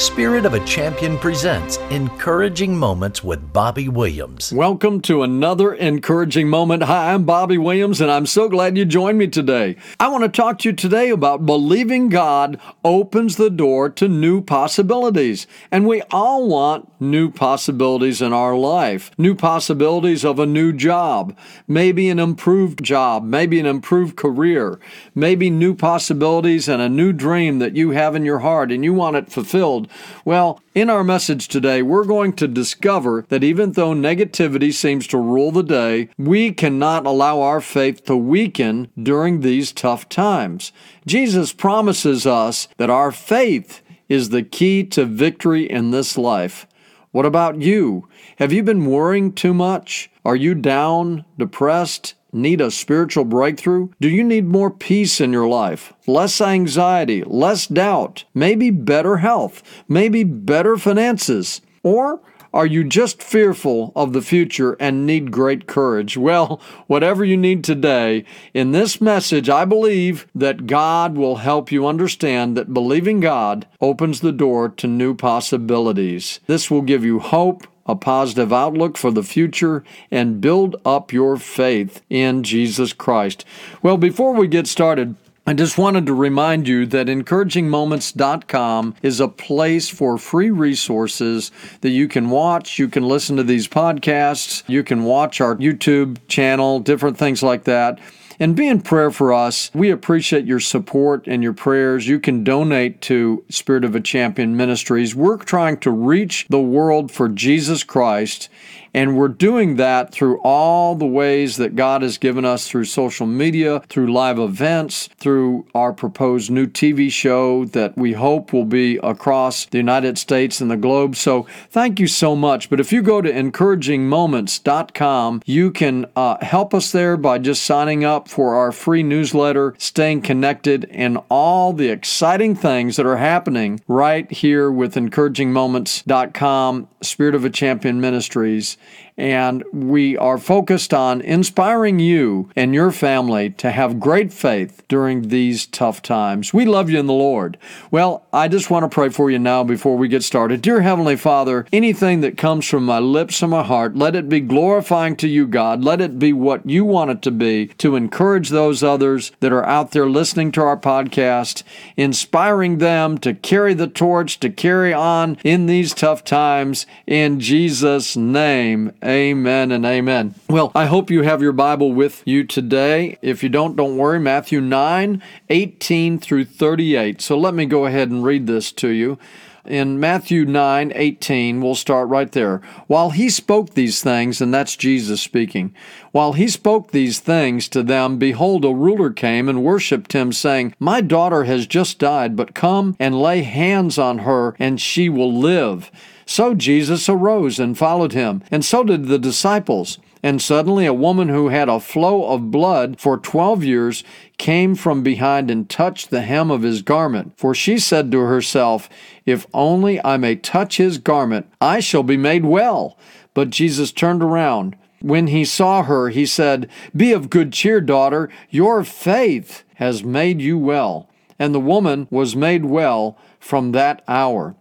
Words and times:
Spirit 0.00 0.46
of 0.46 0.54
a 0.54 0.64
Champion 0.64 1.18
presents 1.18 1.76
Encouraging 1.90 2.74
Moments 2.74 3.22
with 3.22 3.52
Bobby 3.52 3.90
Williams. 3.90 4.50
Welcome 4.50 5.02
to 5.02 5.22
another 5.22 5.74
encouraging 5.74 6.48
moment. 6.48 6.84
Hi, 6.84 7.12
I'm 7.12 7.24
Bobby 7.24 7.58
Williams, 7.58 8.00
and 8.00 8.10
I'm 8.10 8.24
so 8.24 8.48
glad 8.48 8.78
you 8.78 8.86
joined 8.86 9.18
me 9.18 9.28
today. 9.28 9.76
I 10.00 10.08
want 10.08 10.24
to 10.24 10.30
talk 10.30 10.60
to 10.60 10.70
you 10.70 10.74
today 10.74 11.10
about 11.10 11.44
believing 11.44 12.08
God 12.08 12.58
opens 12.82 13.36
the 13.36 13.50
door 13.50 13.90
to 13.90 14.08
new 14.08 14.40
possibilities. 14.40 15.46
And 15.70 15.86
we 15.86 16.00
all 16.10 16.48
want 16.48 16.89
new 17.00 17.30
possibilities 17.30 18.22
in 18.22 18.32
our 18.32 18.54
life 18.56 19.10
new 19.18 19.34
possibilities 19.34 20.24
of 20.24 20.38
a 20.38 20.46
new 20.46 20.72
job, 20.72 21.36
maybe 21.68 22.08
an 22.08 22.18
improved 22.18 22.82
job, 22.82 23.24
maybe 23.24 23.60
an 23.60 23.66
improved 23.66 24.16
career, 24.16 24.78
maybe 25.14 25.50
new 25.50 25.74
possibilities 25.74 26.68
and 26.68 26.80
a 26.80 26.88
new 26.88 27.12
dream 27.12 27.58
that 27.58 27.76
you 27.76 27.90
have 27.90 28.14
in 28.14 28.24
your 28.24 28.40
heart 28.40 28.72
and 28.72 28.84
you 28.84 28.94
want 28.94 29.16
it 29.16 29.30
fulfilled. 29.30 29.88
Well, 30.24 30.60
in 30.74 30.88
our 30.88 31.04
message 31.04 31.48
today, 31.48 31.82
we're 31.82 32.04
going 32.04 32.32
to 32.34 32.48
discover 32.48 33.26
that 33.28 33.44
even 33.44 33.72
though 33.72 33.92
negativity 33.92 34.72
seems 34.72 35.06
to 35.08 35.18
rule 35.18 35.50
the 35.50 35.62
day, 35.62 36.08
we 36.16 36.52
cannot 36.52 37.06
allow 37.06 37.40
our 37.40 37.60
faith 37.60 38.04
to 38.04 38.16
weaken 38.16 38.90
during 39.00 39.40
these 39.40 39.72
tough 39.72 40.08
times. 40.08 40.72
Jesus 41.06 41.52
promises 41.52 42.26
us 42.26 42.68
that 42.76 42.90
our 42.90 43.12
faith 43.12 43.82
is 44.08 44.30
the 44.30 44.42
key 44.42 44.84
to 44.84 45.04
victory 45.04 45.70
in 45.70 45.90
this 45.90 46.18
life. 46.18 46.66
What 47.12 47.26
about 47.26 47.60
you? 47.60 48.08
Have 48.36 48.52
you 48.52 48.62
been 48.62 48.86
worrying 48.86 49.32
too 49.32 49.52
much? 49.52 50.10
Are 50.24 50.36
you 50.36 50.54
down, 50.54 51.24
depressed, 51.36 52.14
need 52.32 52.60
a 52.60 52.70
spiritual 52.70 53.24
breakthrough? 53.24 53.88
Do 54.00 54.08
you 54.08 54.22
need 54.22 54.46
more 54.46 54.70
peace 54.70 55.20
in 55.20 55.32
your 55.32 55.48
life? 55.48 55.92
Less 56.06 56.40
anxiety, 56.40 57.24
less 57.24 57.66
doubt, 57.66 58.24
maybe 58.32 58.70
better 58.70 59.16
health, 59.16 59.60
maybe 59.88 60.22
better 60.22 60.76
finances? 60.76 61.60
Or 61.82 62.20
are 62.52 62.66
you 62.66 62.84
just 62.84 63.22
fearful 63.22 63.92
of 63.94 64.12
the 64.12 64.22
future 64.22 64.76
and 64.80 65.06
need 65.06 65.30
great 65.30 65.66
courage? 65.66 66.16
Well, 66.16 66.60
whatever 66.86 67.24
you 67.24 67.36
need 67.36 67.62
today, 67.62 68.24
in 68.52 68.72
this 68.72 69.00
message, 69.00 69.48
I 69.48 69.64
believe 69.64 70.26
that 70.34 70.66
God 70.66 71.16
will 71.16 71.36
help 71.36 71.70
you 71.70 71.86
understand 71.86 72.56
that 72.56 72.74
believing 72.74 73.20
God 73.20 73.66
opens 73.80 74.20
the 74.20 74.32
door 74.32 74.68
to 74.68 74.86
new 74.86 75.14
possibilities. 75.14 76.40
This 76.46 76.70
will 76.70 76.82
give 76.82 77.04
you 77.04 77.20
hope 77.20 77.66
a 77.86 77.96
positive 77.96 78.52
outlook 78.52 78.96
for 78.96 79.10
the 79.10 79.22
future, 79.22 79.82
and 80.10 80.40
build 80.40 80.76
up 80.84 81.12
your 81.12 81.36
faith 81.36 82.02
in 82.08 82.42
Jesus 82.42 82.92
Christ. 82.92 83.44
Well, 83.82 83.96
before 83.96 84.32
we 84.32 84.46
get 84.46 84.66
started, 84.66 85.16
I 85.50 85.52
just 85.52 85.76
wanted 85.76 86.06
to 86.06 86.14
remind 86.14 86.68
you 86.68 86.86
that 86.86 87.08
encouragingmoments.com 87.08 88.94
is 89.02 89.18
a 89.18 89.26
place 89.26 89.88
for 89.88 90.16
free 90.16 90.50
resources 90.50 91.50
that 91.80 91.90
you 91.90 92.06
can 92.06 92.30
watch. 92.30 92.78
You 92.78 92.86
can 92.86 93.02
listen 93.02 93.36
to 93.36 93.42
these 93.42 93.66
podcasts. 93.66 94.62
You 94.68 94.84
can 94.84 95.02
watch 95.02 95.40
our 95.40 95.56
YouTube 95.56 96.18
channel, 96.28 96.78
different 96.78 97.18
things 97.18 97.42
like 97.42 97.64
that 97.64 97.98
and 98.40 98.56
be 98.56 98.66
in 98.66 98.80
prayer 98.80 99.10
for 99.10 99.32
us. 99.32 99.70
We 99.74 99.90
appreciate 99.90 100.46
your 100.46 100.58
support 100.58 101.28
and 101.28 101.42
your 101.42 101.52
prayers. 101.52 102.08
You 102.08 102.18
can 102.18 102.42
donate 102.42 103.02
to 103.02 103.44
Spirit 103.50 103.84
of 103.84 103.94
a 103.94 104.00
Champion 104.00 104.56
Ministries. 104.56 105.14
We're 105.14 105.36
trying 105.36 105.76
to 105.80 105.90
reach 105.90 106.46
the 106.48 106.60
world 106.60 107.12
for 107.12 107.28
Jesus 107.28 107.84
Christ 107.84 108.48
and 108.92 109.16
we're 109.16 109.28
doing 109.28 109.76
that 109.76 110.12
through 110.12 110.40
all 110.40 110.96
the 110.96 111.06
ways 111.06 111.56
that 111.58 111.76
God 111.76 112.02
has 112.02 112.18
given 112.18 112.44
us 112.44 112.68
through 112.68 112.86
social 112.86 113.26
media, 113.26 113.80
through 113.88 114.12
live 114.12 114.38
events, 114.38 115.08
through 115.18 115.66
our 115.74 115.92
proposed 115.92 116.50
new 116.50 116.66
TV 116.66 117.08
show 117.10 117.64
that 117.66 117.96
we 117.96 118.14
hope 118.14 118.52
will 118.52 118.64
be 118.64 118.96
across 118.98 119.66
the 119.66 119.78
United 119.78 120.18
States 120.18 120.60
and 120.60 120.68
the 120.70 120.76
globe. 120.76 121.16
So 121.16 121.46
thank 121.70 121.98
you 122.00 122.08
so 122.08 122.34
much. 122.34 122.68
But 122.68 122.80
if 122.80 122.92
you 122.92 123.02
go 123.02 123.22
to 123.22 123.32
encouragingmoments.com, 123.32 125.42
you 125.46 125.70
can 125.70 126.06
uh, 126.16 126.44
help 126.44 126.74
us 126.74 126.90
there 126.90 127.16
by 127.16 127.38
just 127.38 127.62
signing 127.62 128.04
up 128.04 128.26
for 128.30 128.54
our 128.54 128.70
free 128.70 129.02
newsletter, 129.02 129.74
staying 129.76 130.22
connected, 130.22 130.88
and 130.90 131.18
all 131.28 131.72
the 131.72 131.88
exciting 131.88 132.54
things 132.54 132.96
that 132.96 133.04
are 133.04 133.16
happening 133.16 133.80
right 133.88 134.30
here 134.30 134.70
with 134.70 134.94
encouragingmoments.com, 134.94 136.88
Spirit 137.02 137.34
of 137.34 137.44
a 137.44 137.50
Champion 137.50 138.00
Ministries 138.00 138.76
and 139.20 139.62
we 139.70 140.16
are 140.16 140.38
focused 140.38 140.94
on 140.94 141.20
inspiring 141.20 141.98
you 141.98 142.48
and 142.56 142.74
your 142.74 142.90
family 142.90 143.50
to 143.50 143.70
have 143.70 144.00
great 144.00 144.32
faith 144.32 144.82
during 144.88 145.28
these 145.28 145.66
tough 145.66 146.00
times. 146.00 146.54
We 146.54 146.64
love 146.64 146.88
you 146.88 146.98
in 146.98 147.06
the 147.06 147.12
Lord. 147.12 147.58
Well, 147.90 148.24
I 148.32 148.48
just 148.48 148.70
want 148.70 148.84
to 148.84 148.94
pray 148.94 149.10
for 149.10 149.30
you 149.30 149.38
now 149.38 149.62
before 149.62 149.98
we 149.98 150.08
get 150.08 150.24
started. 150.24 150.62
Dear 150.62 150.80
Heavenly 150.80 151.16
Father, 151.16 151.66
anything 151.70 152.22
that 152.22 152.38
comes 152.38 152.66
from 152.66 152.86
my 152.86 152.98
lips 152.98 153.42
and 153.42 153.50
my 153.50 153.62
heart, 153.62 153.94
let 153.94 154.16
it 154.16 154.30
be 154.30 154.40
glorifying 154.40 155.16
to 155.16 155.28
you, 155.28 155.46
God. 155.46 155.84
Let 155.84 156.00
it 156.00 156.18
be 156.18 156.32
what 156.32 156.66
you 156.66 156.86
want 156.86 157.10
it 157.10 157.20
to 157.22 157.30
be 157.30 157.66
to 157.78 157.96
encourage 157.96 158.19
those 158.20 158.82
others 158.82 159.32
that 159.40 159.52
are 159.52 159.64
out 159.64 159.92
there 159.92 160.08
listening 160.08 160.52
to 160.52 160.60
our 160.60 160.76
podcast, 160.76 161.62
inspiring 161.96 162.78
them 162.78 163.16
to 163.18 163.32
carry 163.32 163.72
the 163.72 163.86
torch, 163.86 164.38
to 164.40 164.50
carry 164.50 164.92
on 164.92 165.38
in 165.42 165.64
these 165.66 165.94
tough 165.94 166.22
times. 166.22 166.84
In 167.06 167.40
Jesus' 167.40 168.16
name, 168.16 168.92
Amen 169.02 169.72
and 169.72 169.86
amen. 169.86 170.34
Well, 170.48 170.70
I 170.74 170.86
hope 170.86 171.10
you 171.10 171.22
have 171.22 171.40
your 171.40 171.52
Bible 171.52 171.92
with 171.92 172.22
you 172.26 172.44
today. 172.44 173.16
If 173.22 173.42
you 173.42 173.48
don't, 173.48 173.76
don't 173.76 173.96
worry. 173.96 174.20
Matthew 174.20 174.60
9, 174.60 175.22
18 175.48 176.18
through 176.18 176.44
38. 176.44 177.20
So 177.22 177.38
let 177.38 177.54
me 177.54 177.64
go 177.64 177.86
ahead 177.86 178.10
and 178.10 178.22
read 178.22 178.46
this 178.46 178.70
to 178.72 178.88
you. 178.88 179.18
In 179.66 180.00
Matthew 180.00 180.46
9, 180.46 180.90
18, 180.94 181.60
we'll 181.60 181.74
start 181.74 182.08
right 182.08 182.32
there. 182.32 182.62
While 182.86 183.10
he 183.10 183.28
spoke 183.28 183.74
these 183.74 184.02
things, 184.02 184.40
and 184.40 184.54
that's 184.54 184.74
Jesus 184.74 185.20
speaking, 185.20 185.74
while 186.12 186.32
he 186.32 186.48
spoke 186.48 186.90
these 186.90 187.20
things 187.20 187.68
to 187.68 187.82
them, 187.82 188.18
behold, 188.18 188.64
a 188.64 188.72
ruler 188.72 189.10
came 189.10 189.50
and 189.50 189.62
worshipped 189.62 190.14
him, 190.14 190.32
saying, 190.32 190.74
My 190.78 191.02
daughter 191.02 191.44
has 191.44 191.66
just 191.66 191.98
died, 191.98 192.36
but 192.36 192.54
come 192.54 192.96
and 192.98 193.20
lay 193.20 193.42
hands 193.42 193.98
on 193.98 194.20
her, 194.20 194.56
and 194.58 194.80
she 194.80 195.10
will 195.10 195.32
live. 195.32 195.90
So 196.24 196.54
Jesus 196.54 197.08
arose 197.08 197.58
and 197.60 197.76
followed 197.76 198.12
him, 198.12 198.42
and 198.50 198.64
so 198.64 198.82
did 198.82 199.06
the 199.06 199.18
disciples. 199.18 199.98
And 200.22 200.42
suddenly 200.42 200.84
a 200.84 200.92
woman 200.92 201.30
who 201.30 201.48
had 201.48 201.68
a 201.68 201.80
flow 201.80 202.26
of 202.26 202.50
blood 202.50 203.00
for 203.00 203.16
twelve 203.16 203.64
years 203.64 204.04
came 204.36 204.74
from 204.74 205.02
behind 205.02 205.50
and 205.50 205.68
touched 205.68 206.10
the 206.10 206.20
hem 206.22 206.50
of 206.50 206.62
his 206.62 206.82
garment. 206.82 207.32
For 207.36 207.54
she 207.54 207.78
said 207.78 208.10
to 208.12 208.20
herself, 208.20 208.88
If 209.24 209.46
only 209.54 210.02
I 210.04 210.18
may 210.18 210.36
touch 210.36 210.76
his 210.76 210.98
garment, 210.98 211.50
I 211.60 211.80
shall 211.80 212.02
be 212.02 212.18
made 212.18 212.44
well. 212.44 212.98
But 213.32 213.50
Jesus 213.50 213.92
turned 213.92 214.22
around. 214.22 214.76
When 215.00 215.28
he 215.28 215.46
saw 215.46 215.82
her, 215.84 216.10
he 216.10 216.26
said, 216.26 216.68
Be 216.94 217.12
of 217.12 217.30
good 217.30 217.52
cheer, 217.52 217.80
daughter, 217.80 218.28
your 218.50 218.84
faith 218.84 219.64
has 219.76 220.04
made 220.04 220.42
you 220.42 220.58
well. 220.58 221.08
And 221.38 221.54
the 221.54 221.60
woman 221.60 222.06
was 222.10 222.36
made 222.36 222.66
well 222.66 223.16
from 223.38 223.72
that 223.72 224.02
hour. 224.06 224.54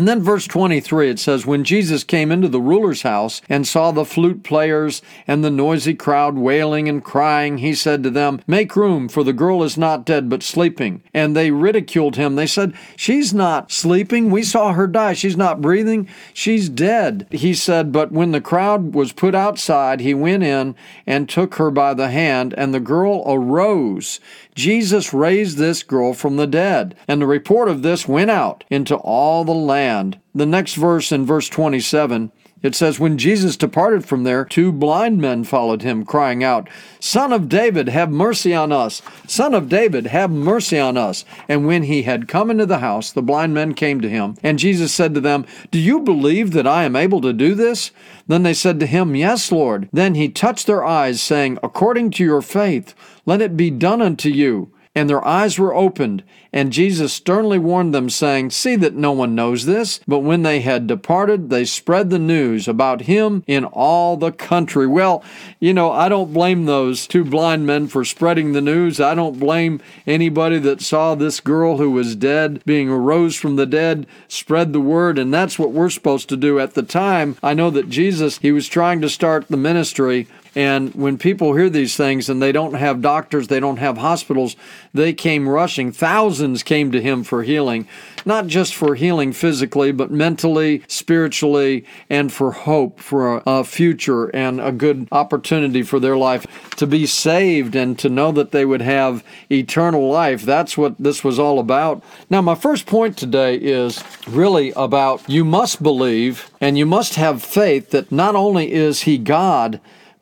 And 0.00 0.08
then 0.08 0.22
verse 0.22 0.46
23 0.46 1.10
it 1.10 1.18
says, 1.18 1.44
When 1.44 1.62
Jesus 1.62 2.04
came 2.04 2.32
into 2.32 2.48
the 2.48 2.58
ruler's 2.58 3.02
house 3.02 3.42
and 3.50 3.66
saw 3.66 3.90
the 3.90 4.06
flute 4.06 4.42
players 4.42 5.02
and 5.26 5.44
the 5.44 5.50
noisy 5.50 5.92
crowd 5.92 6.38
wailing 6.38 6.88
and 6.88 7.04
crying, 7.04 7.58
he 7.58 7.74
said 7.74 8.02
to 8.04 8.08
them, 8.08 8.40
Make 8.46 8.74
room, 8.76 9.10
for 9.10 9.22
the 9.22 9.34
girl 9.34 9.62
is 9.62 9.76
not 9.76 10.06
dead 10.06 10.30
but 10.30 10.42
sleeping. 10.42 11.02
And 11.12 11.36
they 11.36 11.50
ridiculed 11.50 12.16
him. 12.16 12.36
They 12.36 12.46
said, 12.46 12.72
She's 12.96 13.34
not 13.34 13.70
sleeping. 13.70 14.30
We 14.30 14.42
saw 14.42 14.72
her 14.72 14.86
die. 14.86 15.12
She's 15.12 15.36
not 15.36 15.60
breathing. 15.60 16.08
She's 16.32 16.70
dead. 16.70 17.26
He 17.30 17.52
said, 17.52 17.92
But 17.92 18.10
when 18.10 18.30
the 18.30 18.40
crowd 18.40 18.94
was 18.94 19.12
put 19.12 19.34
outside, 19.34 20.00
he 20.00 20.14
went 20.14 20.44
in 20.44 20.76
and 21.06 21.28
took 21.28 21.56
her 21.56 21.70
by 21.70 21.92
the 21.92 22.08
hand, 22.08 22.54
and 22.56 22.72
the 22.72 22.80
girl 22.80 23.22
arose. 23.26 24.18
Jesus 24.54 25.12
raised 25.14 25.58
this 25.58 25.82
girl 25.82 26.14
from 26.14 26.36
the 26.36 26.46
dead. 26.46 26.94
And 27.06 27.20
the 27.20 27.26
report 27.26 27.68
of 27.68 27.82
this 27.82 28.08
went 28.08 28.30
out 28.30 28.64
into 28.70 28.96
all 28.96 29.44
the 29.44 29.52
land. 29.52 29.89
The 30.34 30.46
next 30.46 30.74
verse 30.74 31.12
in 31.12 31.26
verse 31.26 31.48
27 31.48 32.32
it 32.62 32.74
says, 32.74 33.00
When 33.00 33.16
Jesus 33.16 33.56
departed 33.56 34.04
from 34.04 34.24
there, 34.24 34.44
two 34.44 34.70
blind 34.70 35.18
men 35.18 35.44
followed 35.44 35.80
him, 35.80 36.04
crying 36.04 36.44
out, 36.44 36.68
Son 36.98 37.32
of 37.32 37.48
David, 37.48 37.88
have 37.88 38.10
mercy 38.10 38.54
on 38.54 38.70
us! 38.70 39.00
Son 39.26 39.54
of 39.54 39.70
David, 39.70 40.08
have 40.08 40.30
mercy 40.30 40.78
on 40.78 40.98
us! 40.98 41.24
And 41.48 41.66
when 41.66 41.84
he 41.84 42.02
had 42.02 42.28
come 42.28 42.50
into 42.50 42.66
the 42.66 42.78
house, 42.78 43.12
the 43.12 43.22
blind 43.22 43.54
men 43.54 43.72
came 43.72 44.02
to 44.02 44.10
him. 44.10 44.36
And 44.42 44.58
Jesus 44.58 44.92
said 44.92 45.14
to 45.14 45.20
them, 45.20 45.46
Do 45.70 45.78
you 45.78 46.00
believe 46.00 46.52
that 46.52 46.66
I 46.66 46.84
am 46.84 46.96
able 46.96 47.22
to 47.22 47.32
do 47.32 47.54
this? 47.54 47.92
Then 48.26 48.42
they 48.42 48.54
said 48.54 48.78
to 48.80 48.86
him, 48.86 49.16
Yes, 49.16 49.50
Lord. 49.50 49.88
Then 49.90 50.14
he 50.14 50.28
touched 50.28 50.66
their 50.66 50.84
eyes, 50.84 51.22
saying, 51.22 51.58
According 51.62 52.10
to 52.12 52.24
your 52.24 52.42
faith, 52.42 52.94
let 53.24 53.40
it 53.40 53.56
be 53.56 53.70
done 53.70 54.02
unto 54.02 54.28
you. 54.28 54.70
And 54.94 55.08
their 55.08 55.24
eyes 55.24 55.58
were 55.58 55.74
opened. 55.74 56.24
And 56.52 56.72
Jesus 56.72 57.12
sternly 57.12 57.60
warned 57.60 57.94
them, 57.94 58.10
saying, 58.10 58.50
See 58.50 58.74
that 58.74 58.94
no 58.94 59.12
one 59.12 59.36
knows 59.36 59.64
this. 59.64 60.00
But 60.08 60.18
when 60.20 60.42
they 60.42 60.60
had 60.60 60.88
departed, 60.88 61.48
they 61.48 61.64
spread 61.64 62.10
the 62.10 62.18
news 62.18 62.66
about 62.66 63.02
him 63.02 63.44
in 63.46 63.64
all 63.64 64.16
the 64.16 64.32
country. 64.32 64.88
Well, 64.88 65.22
you 65.60 65.72
know, 65.72 65.92
I 65.92 66.08
don't 66.08 66.32
blame 66.32 66.64
those 66.66 67.06
two 67.06 67.24
blind 67.24 67.66
men 67.66 67.86
for 67.86 68.04
spreading 68.04 68.52
the 68.52 68.60
news. 68.60 69.00
I 69.00 69.14
don't 69.14 69.38
blame 69.38 69.80
anybody 70.08 70.58
that 70.58 70.82
saw 70.82 71.14
this 71.14 71.38
girl 71.38 71.76
who 71.76 71.92
was 71.92 72.16
dead 72.16 72.60
being 72.66 72.88
arose 72.88 73.36
from 73.36 73.54
the 73.54 73.66
dead 73.66 74.08
spread 74.26 74.72
the 74.72 74.80
word. 74.80 75.20
And 75.20 75.32
that's 75.32 75.56
what 75.56 75.70
we're 75.70 75.90
supposed 75.90 76.28
to 76.30 76.36
do 76.36 76.58
at 76.58 76.74
the 76.74 76.82
time. 76.82 77.36
I 77.44 77.54
know 77.54 77.70
that 77.70 77.90
Jesus, 77.90 78.38
he 78.38 78.50
was 78.50 78.66
trying 78.66 79.00
to 79.02 79.08
start 79.08 79.46
the 79.46 79.56
ministry 79.56 80.26
and 80.54 80.92
when 80.94 81.16
people 81.16 81.54
hear 81.54 81.70
these 81.70 81.96
things 81.96 82.28
and 82.28 82.42
they 82.42 82.50
don't 82.50 82.74
have 82.74 83.00
doctors, 83.00 83.48
they 83.48 83.60
don't 83.60 83.76
have 83.76 83.98
hospitals, 83.98 84.56
they 84.92 85.12
came 85.12 85.48
rushing. 85.48 85.92
Thousands 85.92 86.62
came 86.62 86.90
to 86.90 87.00
him 87.00 87.22
for 87.22 87.44
healing, 87.44 87.86
not 88.24 88.48
just 88.48 88.74
for 88.74 88.96
healing 88.96 89.32
physically, 89.32 89.92
but 89.92 90.10
mentally, 90.10 90.82
spiritually, 90.88 91.84
and 92.08 92.32
for 92.32 92.50
hope 92.50 92.98
for 92.98 93.42
a, 93.46 93.60
future 93.62 94.34
and 94.34 94.60
a 94.60 94.72
good 94.72 95.06
opportunity 95.12 95.82
for 95.82 96.00
their 96.00 96.16
life 96.16 96.46
to 96.76 96.86
be 96.86 97.06
saved 97.06 97.76
and 97.76 97.98
to 97.98 98.08
know 98.08 98.32
that 98.32 98.50
they 98.50 98.64
would 98.64 98.80
have 98.80 99.22
eternal 99.50 100.08
life. 100.08 100.42
That's 100.42 100.76
what 100.76 100.96
this 100.98 101.22
was 101.22 101.38
all 101.38 101.58
about. 101.58 102.02
Now, 102.28 102.40
my 102.40 102.54
first 102.54 102.86
point 102.86 103.16
today 103.16 103.56
is 103.56 104.02
really 104.26 104.72
about 104.74 105.28
you 105.28 105.44
must 105.44 105.82
believe 105.82 106.50
and 106.60 106.76
you 106.76 106.86
must 106.86 107.14
have 107.14 107.42
faith 107.42 107.90
that 107.90 108.10
not 108.10 108.34
only 108.34 108.72
is 108.72 109.02
He 109.02 109.18
God, 109.18 109.78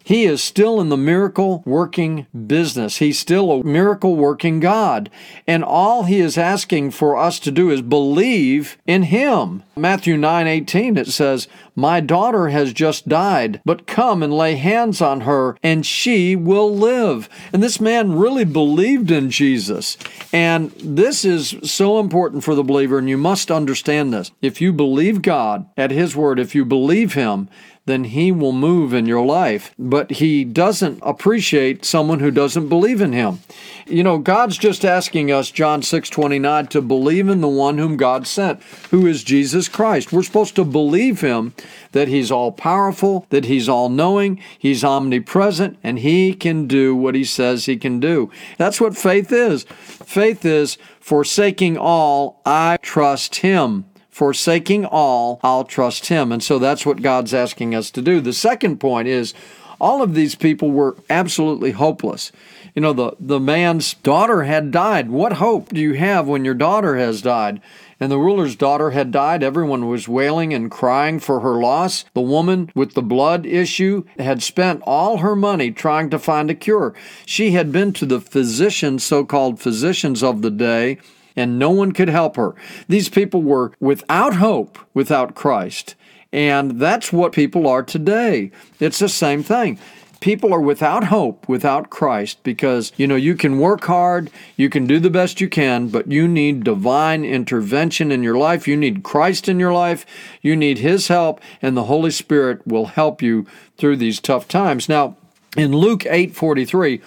he 0.09 0.25
is 0.25 0.43
still 0.43 0.81
in 0.81 0.89
the 0.89 0.97
miracle 0.97 1.63
working 1.67 2.27
business. 2.47 2.97
He's 2.97 3.19
still 3.19 3.53
a 3.53 3.63
miracle 3.63 4.17
working 4.17 4.59
God. 4.59 5.11
And 5.47 5.63
all 5.63 6.05
he 6.05 6.19
is 6.19 6.39
asking 6.39 6.93
for 6.93 7.15
us 7.15 7.39
to 7.41 7.51
do 7.51 7.69
is 7.69 7.83
believe 7.83 8.79
in 8.87 9.03
him. 9.03 9.65
Matthew 9.77 10.17
9 10.17 10.47
18, 10.47 10.97
it 10.97 11.09
says, 11.09 11.47
My 11.77 12.01
daughter 12.01 12.49
has 12.49 12.73
just 12.73 13.07
died, 13.07 13.61
but 13.67 13.87
come 13.87 14.23
and 14.23 14.33
lay 14.33 14.55
hands 14.55 15.03
on 15.03 15.21
her, 15.21 15.59
and 15.63 15.85
she 15.85 16.35
will 16.35 16.75
live. 16.75 17.29
And 17.53 17.63
this 17.63 17.79
man 17.79 18.17
really 18.17 18.47
believed 18.47 19.11
in 19.11 19.29
Jesus. 19.29 19.99
And 20.33 20.71
this 20.71 21.23
is 21.23 21.55
so 21.63 22.01
important 22.01 22.45
for 22.45 22.55
the 22.55 22.65
believer, 22.65 22.97
and 22.97 23.11
you 23.11 23.19
must 23.19 23.51
understand 23.51 24.15
this. 24.15 24.31
If 24.41 24.63
you 24.63 24.73
believe 24.73 25.21
God 25.21 25.69
at 25.77 25.91
his 25.91 26.17
word, 26.17 26.39
if 26.39 26.55
you 26.55 26.65
believe 26.65 27.13
him, 27.13 27.51
then 27.89 28.05
he 28.05 28.31
will 28.31 28.53
move 28.53 28.93
in 28.93 29.07
your 29.07 29.25
life. 29.25 29.75
But 29.79 30.13
he 30.13 30.45
doesn't 30.45 31.01
appreciate 31.03 31.85
someone 31.85 32.21
who 32.21 32.31
doesn't 32.31 32.69
believe 32.69 33.01
in 33.01 33.13
him. 33.13 33.41
You 33.87 34.03
know, 34.03 34.19
God's 34.19 34.59
just 34.59 34.85
asking 34.85 35.33
us, 35.33 35.51
John 35.51 35.83
6 35.83 36.11
29, 36.11 36.67
to 36.69 36.83
believe 36.83 37.29
in 37.29 37.41
the 37.41 37.49
one 37.49 37.79
whom 37.79 37.97
God 37.97 38.27
sent, 38.27 38.63
who 38.91 39.07
is 39.07 39.25
Jesus 39.25 39.69
Christ. 39.69 40.13
We're 40.13 40.23
supposed 40.23 40.55
to 40.57 40.65
believe 40.65 41.23
him 41.23 41.55
that 41.93 42.09
he's 42.09 42.31
all 42.31 42.53
powerful, 42.53 43.27
that 43.31 43.47
he's 43.47 43.69
all 43.69 43.89
knowing, 43.89 44.43
he's 44.59 44.85
omnipresent, 44.85 45.79
and 45.83 46.01
he 46.01 46.35
can 46.35 46.67
do 46.67 46.95
what 46.95 47.15
he 47.15 47.25
says 47.25 47.65
he 47.65 47.79
can 47.79 47.99
do. 47.99 48.31
That's 48.59 48.81
what 48.81 48.97
faith 48.97 49.33
is. 49.33 49.65
Faith 49.65 50.45
is 50.45 50.77
forsaking 51.01 51.79
all, 51.79 52.43
I 52.45 52.77
trust 52.83 53.37
him 53.37 53.87
forsaking 54.19 54.85
all, 54.85 55.39
I'll 55.45 55.63
trust 55.63 56.07
him. 56.07 56.33
And 56.33 56.43
so 56.43 56.59
that's 56.59 56.85
what 56.85 57.03
God's 57.03 57.33
asking 57.33 57.73
us 57.73 57.89
to 57.93 58.03
do. 58.03 58.21
The 58.21 58.33
second 58.33 58.79
point 58.79 59.07
is 59.07 59.33
all 59.81 60.03
of 60.03 60.15
these 60.15 60.35
people 60.35 60.73
were 60.73 60.97
absolutely 61.09 61.71
hopeless. 61.71 62.33
You 62.75 62.83
know, 62.83 62.93
the, 62.93 63.13
the 63.21 63.39
man's 63.39 63.95
daughter 63.95 64.43
had 64.43 64.73
died. 64.73 65.09
What 65.09 65.35
hope 65.35 65.69
do 65.69 65.81
you 65.81 65.93
have 65.93 66.27
when 66.27 66.45
your 66.45 66.55
daughter 66.55 66.97
has 66.97 67.23
died? 67.23 67.61
And 68.01 68.11
the 68.11 68.19
ruler's 68.19 68.57
daughter 68.57 68.91
had 68.91 69.13
died. 69.13 69.45
Everyone 69.45 69.87
was 69.87 70.09
wailing 70.09 70.53
and 70.53 70.69
crying 70.69 71.21
for 71.21 71.39
her 71.39 71.61
loss. 71.61 72.05
The 72.15 72.21
woman 72.21 72.73
with 72.75 72.95
the 72.95 73.03
blood 73.03 73.47
issue 73.47 74.03
had 74.19 74.43
spent 74.43 74.83
all 74.85 75.19
her 75.19 75.37
money 75.37 75.71
trying 75.71 76.11
to 76.11 76.19
find 76.19 76.51
a 76.51 76.57
cure. 76.57 76.93
She 77.25 77.53
had 77.53 77.71
been 77.71 77.93
to 77.93 78.07
the 78.07 78.21
physicians, 78.21 79.05
so 79.05 79.25
called 79.25 79.61
physicians 79.61 80.25
of 80.25 80.43
the 80.43 80.51
day, 80.51 80.99
and 81.39 81.59
no 81.59 81.71
one 81.71 81.93
could 81.93 82.09
help 82.09 82.37
her. 82.37 82.55
These 82.89 83.09
people 83.09 83.43
were 83.43 83.73
without 83.81 84.35
hope 84.35 84.79
without 84.93 85.35
Christ. 85.35 85.95
And 86.33 86.81
that's 86.81 87.13
what 87.13 87.33
people 87.33 87.67
are 87.67 87.83
today. 87.83 88.51
It's 88.81 88.99
the 88.99 89.09
same 89.09 89.43
thing. 89.43 89.79
People 90.21 90.53
are 90.53 90.61
without 90.61 91.05
hope 91.05 91.49
without 91.49 91.91
Christ 91.91 92.43
because, 92.43 92.93
you 92.97 93.07
know, 93.07 93.15
you 93.15 93.37
can 93.37 93.61
work 93.61 93.85
hard, 93.85 94.31
you 94.57 94.69
can 94.69 94.85
do 94.85 94.99
the 94.99 95.11
best 95.11 95.41
you 95.41 95.49
can, 95.49 95.89
but 95.89 96.11
you 96.11 96.27
need 96.27 96.65
divine 96.65 97.25
intervention 97.25 98.11
in 98.11 98.25
your 98.25 98.37
life. 98.37 98.67
You 98.67 98.77
need 98.77 99.05
Christ 99.05 99.49
in 99.49 99.61
your 99.61 99.73
life. 99.73 100.05
You 100.43 100.57
need 100.57 100.79
His 100.79 101.07
help, 101.07 101.41
and 101.63 101.77
the 101.77 101.85
Holy 101.85 102.11
Spirit 102.11 102.67
will 102.67 102.87
help 102.87 103.23
you 103.23 103.47
through 103.77 103.97
these 103.97 104.19
tough 104.19 104.49
times. 104.49 104.89
Now, 104.89 105.17
in 105.57 105.71
Luke 105.71 106.05
8 106.05 106.35
43, 106.35 107.01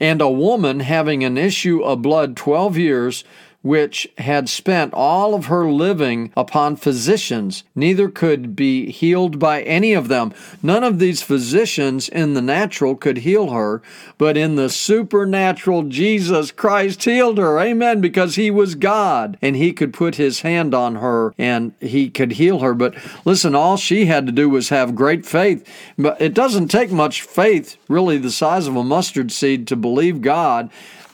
and 0.00 0.20
a 0.20 0.28
woman 0.28 0.80
having 0.80 1.24
an 1.24 1.38
issue 1.38 1.82
of 1.82 2.02
blood 2.02 2.36
12 2.36 2.76
years 2.76 3.24
which 3.66 4.08
had 4.18 4.48
spent 4.48 4.94
all 4.94 5.34
of 5.34 5.46
her 5.46 5.68
living 5.68 6.32
upon 6.36 6.76
physicians, 6.76 7.64
neither 7.74 8.08
could 8.08 8.54
be 8.54 8.90
healed 8.92 9.38
by 9.38 9.62
any 9.62 9.92
of 9.92 10.06
them. 10.06 10.32
None 10.62 10.84
of 10.84 11.00
these 11.00 11.20
physicians 11.20 12.08
in 12.08 12.34
the 12.34 12.42
natural 12.42 12.94
could 12.94 13.18
heal 13.18 13.50
her, 13.50 13.82
but 14.18 14.36
in 14.36 14.54
the 14.54 14.70
supernatural, 14.70 15.82
Jesus 15.84 16.52
Christ 16.52 17.02
healed 17.02 17.38
her. 17.38 17.58
Amen. 17.58 18.00
Because 18.00 18.36
he 18.36 18.50
was 18.50 18.76
God 18.76 19.36
and 19.42 19.56
he 19.56 19.72
could 19.72 19.92
put 19.92 20.14
his 20.14 20.42
hand 20.42 20.72
on 20.72 20.96
her 20.96 21.34
and 21.36 21.72
he 21.80 22.08
could 22.08 22.32
heal 22.32 22.60
her. 22.60 22.72
But 22.72 22.94
listen, 23.24 23.54
all 23.54 23.76
she 23.76 24.06
had 24.06 24.26
to 24.26 24.32
do 24.32 24.48
was 24.48 24.68
have 24.68 24.94
great 24.94 25.26
faith. 25.26 25.68
But 25.98 26.20
it 26.20 26.34
doesn't 26.34 26.68
take 26.68 26.92
much 26.92 27.22
faith, 27.22 27.76
really, 27.88 28.18
the 28.18 28.30
size 28.30 28.68
of 28.68 28.76
a 28.76 28.84
mustard 28.84 29.32
seed, 29.32 29.66
to 29.66 29.76
believe 29.76 30.22
God 30.22 30.70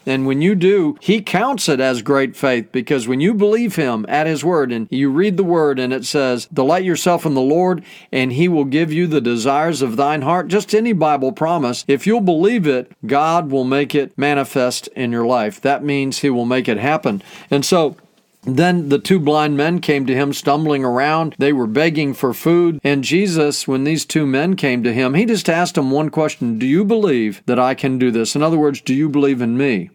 and 0.07 0.27
when 0.27 0.43
you 0.43 0.55
do, 0.55 0.97
He 1.01 1.21
counts 1.21 1.69
it 1.69 1.81
as 1.81 2.03
great 2.03 2.37
faith 2.37 2.71
because 2.73 3.09
when 3.09 3.21
you 3.21 3.35
believe 3.35 3.77
Him 3.77 4.05
at 4.09 4.27
His 4.27 4.45
word 4.45 4.73
and 4.73 4.89
you 4.91 5.11
read 5.11 5.37
the 5.37 5.45
word 5.45 5.79
and 5.79 5.93
it 5.93 6.05
says, 6.05 6.47
Delight 6.53 6.85
yourself 6.85 7.25
in 7.25 7.35
the 7.35 7.41
Lord 7.41 7.85
and 8.11 8.33
He 8.33 8.49
will 8.49 8.65
give 8.65 8.93
you 8.93 9.07
the 9.07 9.21
desires 9.21 9.83
of 9.83 9.97
thine 9.97 10.23
heart, 10.23 10.49
just 10.49 10.75
any 10.75 10.93
Bible 10.93 11.33
promise, 11.33 11.85
if 11.89 12.07
you'll 12.07 12.21
believe 12.21 12.67
it, 12.67 12.93
God 13.07 13.51
will 13.51 13.65
make 13.65 13.95
it 13.95 14.17
manifest 14.17 14.89
in 14.89 15.13
your 15.13 15.27
life. 15.27 15.61
That 15.61 15.85
means 15.85 16.19
He 16.19 16.31
will 16.31 16.47
make 16.47 16.69
it 16.69 16.79
happen. 16.79 17.23
And 17.51 17.65
so, 17.65 17.97
then 18.45 18.89
the 18.89 18.99
two 18.99 19.21
blind 19.21 19.57
men 19.57 19.81
came 19.81 20.05
to 20.07 20.15
him 20.15 20.33
stumbling 20.33 20.85
around. 20.85 21.37
They 21.39 21.53
were 21.53 21.69
begging 21.69 22.13
for 22.13 22.35
food. 22.35 22.81
And 22.83 23.05
Jesus, 23.05 23.69
when 23.69 23.85
these 23.85 24.05
two 24.05 24.27
men 24.27 24.56
came 24.56 24.82
to 24.82 24.93
him, 24.93 25.15
he 25.15 25.25
just 25.25 25.49
asked 25.49 25.77
them 25.77 25.93
one 25.93 26.11
question 26.11 26.59
Do 26.59 26.67
you 26.67 26.85
believe 26.85 27.43
that 27.47 27.61
I 27.61 27.75
can 27.75 27.99
do 27.99 28.11
this? 28.11 28.35
In 28.35 28.43
other 28.43 28.59
words, 28.59 28.81
do 28.81 28.94
you 28.94 29.09
believe 29.09 29.41
in 29.41 29.56
me? 29.56 29.91